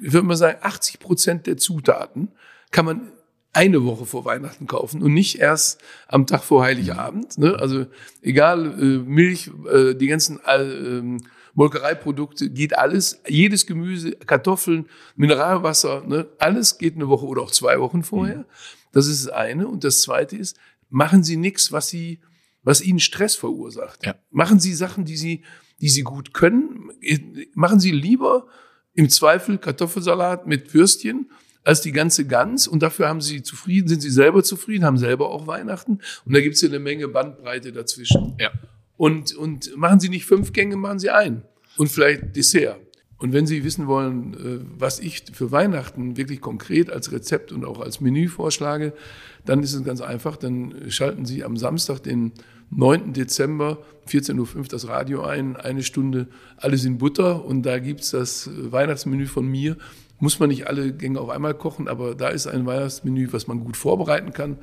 [0.00, 2.32] ich würde mal sagen, 80 Prozent der Zutaten
[2.70, 3.12] kann man
[3.52, 7.38] eine Woche vor Weihnachten kaufen und nicht erst am Tag vor Heiligabend.
[7.38, 7.56] Ne?
[7.58, 7.86] Also
[8.20, 11.20] egal, äh, Milch, äh, die ganzen äh, ähm,
[11.54, 16.26] Molkereiprodukte, geht alles, jedes Gemüse, Kartoffeln, Mineralwasser, ne?
[16.38, 18.44] alles geht eine Woche oder auch zwei Wochen vorher.
[18.92, 19.68] Das ist das eine.
[19.68, 20.56] Und das zweite ist,
[20.90, 22.20] machen Sie nichts, was Sie,
[22.64, 24.04] was Ihnen Stress verursacht.
[24.04, 24.16] Ja.
[24.30, 25.44] Machen Sie Sachen, die Sie,
[25.80, 26.90] die Sie gut können.
[27.54, 28.46] Machen Sie lieber
[28.94, 31.30] im Zweifel Kartoffelsalat mit Würstchen
[31.64, 32.68] als die ganze Gans.
[32.68, 35.98] Und dafür haben Sie zufrieden, sind Sie selber zufrieden, haben selber auch Weihnachten.
[36.24, 38.36] Und da gibt es ja eine Menge Bandbreite dazwischen.
[38.38, 38.50] Ja.
[38.96, 41.42] Und, und machen Sie nicht fünf Gänge, machen Sie einen.
[41.76, 42.78] Und vielleicht Dessert.
[43.16, 47.64] Und wenn Sie wissen wollen, äh, was ich für Weihnachten wirklich konkret als Rezept und
[47.64, 48.92] auch als Menü vorschlage,
[49.46, 50.36] dann ist es ganz einfach.
[50.36, 52.32] Dann schalten Sie am Samstag, den
[52.76, 53.12] 9.
[53.12, 57.44] Dezember, 14.05 Uhr das Radio ein, eine Stunde alles in Butter.
[57.44, 59.76] Und da gibt's das Weihnachtsmenü von mir.
[60.18, 63.60] Muss man nicht alle Gänge auf einmal kochen, aber da ist ein Weihnachtsmenü, was man
[63.60, 64.58] gut vorbereiten kann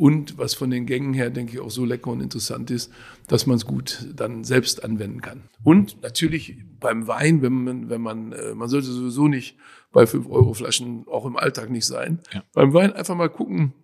[0.00, 2.90] und was von den Gängen her, denke ich, auch so lecker und interessant ist,
[3.28, 5.42] dass man es gut dann selbst anwenden kann.
[5.62, 9.58] Und natürlich beim Wein, wenn man, wenn man, äh, man sollte sowieso nicht
[9.92, 12.20] bei 5-Euro-Flaschen auch im Alltag nicht sein.
[12.32, 12.42] Ja.
[12.54, 13.74] Beim Wein einfach mal gucken,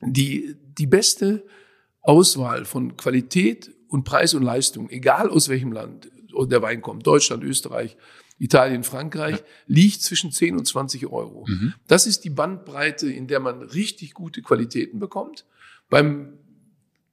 [0.00, 1.44] die, die beste
[2.02, 6.10] Auswahl von Qualität und Preis und Leistung, egal aus welchem Land
[6.46, 7.96] der Wein kommt, Deutschland, Österreich,
[8.38, 11.44] Italien, Frankreich, liegt zwischen 10 und 20 Euro.
[11.48, 11.74] Mhm.
[11.88, 15.44] Das ist die Bandbreite, in der man richtig gute Qualitäten bekommt.
[15.90, 16.34] Beim,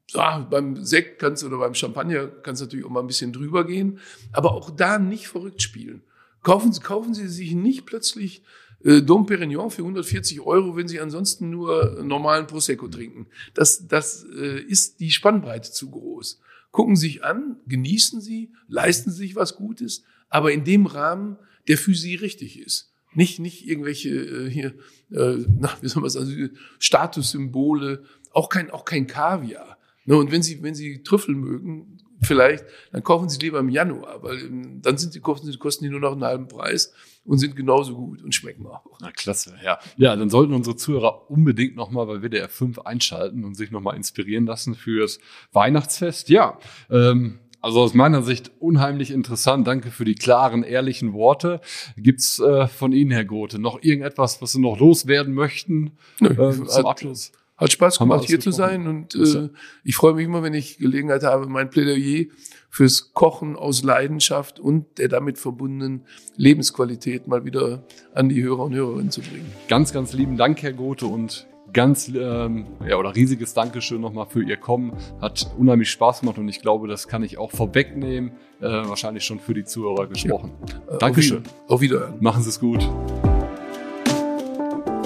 [0.10, 3.34] ja, beim Sekt kannst du oder beim Champagner kannst du natürlich auch mal ein bisschen
[3.34, 4.00] drüber gehen,
[4.34, 6.04] aber auch da nicht verrückt spielen.
[6.44, 8.44] Kaufen, kaufen Sie sich nicht plötzlich
[8.86, 13.28] äh, Dom Perignon für 140 Euro, wenn Sie ansonsten nur normalen Prosecco trinken.
[13.54, 16.40] Das, das äh, ist die Spannbreite zu groß.
[16.72, 21.38] Gucken Sie sich an, genießen Sie, leisten Sie sich was Gutes, aber in dem Rahmen,
[21.68, 22.92] der für Sie richtig ist.
[23.14, 24.76] Nicht, nicht irgendwelche äh, hier,
[25.10, 29.78] äh, na, wie soll man sagen, Statussymbole, auch kein, auch kein Kaviar.
[30.06, 34.24] Ne, und wenn Sie, wenn Sie Trüffel mögen, vielleicht, dann kaufen Sie lieber im Januar,
[34.24, 36.94] weil ähm, dann sind die Kosten, die kosten die nur noch einen halben Preis
[37.26, 38.84] und sind genauso gut und schmecken auch.
[39.02, 39.80] Na klasse, ja.
[39.98, 44.46] Ja, dann sollten unsere Zuhörer unbedingt nochmal bei WDR 5 einschalten und sich nochmal inspirieren
[44.46, 45.20] lassen fürs
[45.52, 46.30] Weihnachtsfest.
[46.30, 46.60] Ja,
[46.90, 49.66] ähm, also aus meiner Sicht unheimlich interessant.
[49.66, 51.62] Danke für die klaren, ehrlichen Worte.
[51.98, 56.66] Gibt's äh, von Ihnen, Herr Grote, noch irgendetwas, was Sie noch loswerden möchten Nö, äh,
[56.68, 57.32] zum Abschluss?
[57.58, 59.50] Hat Spaß gemacht, hier zu sein und äh,
[59.86, 62.26] ich freue mich immer, wenn ich Gelegenheit habe, mein Plädoyer
[62.70, 66.02] fürs Kochen aus Leidenschaft und der damit verbundenen
[66.36, 69.50] Lebensqualität mal wieder an die Hörer und Hörerinnen zu bringen.
[69.70, 74.44] Ganz, ganz lieben Dank, Herr Gothe, und ganz ähm, ja, oder riesiges Dankeschön nochmal für
[74.44, 74.94] Ihr Kommen.
[75.22, 78.32] Hat unheimlich Spaß gemacht und ich glaube, das kann ich auch vorwegnehmen.
[78.60, 80.52] Äh, wahrscheinlich schon für die Zuhörer gesprochen.
[80.90, 80.96] Ja.
[80.96, 81.44] Äh, Dankeschön.
[81.68, 82.16] Auf Wiedersehen.
[82.20, 82.90] Machen Sie es gut.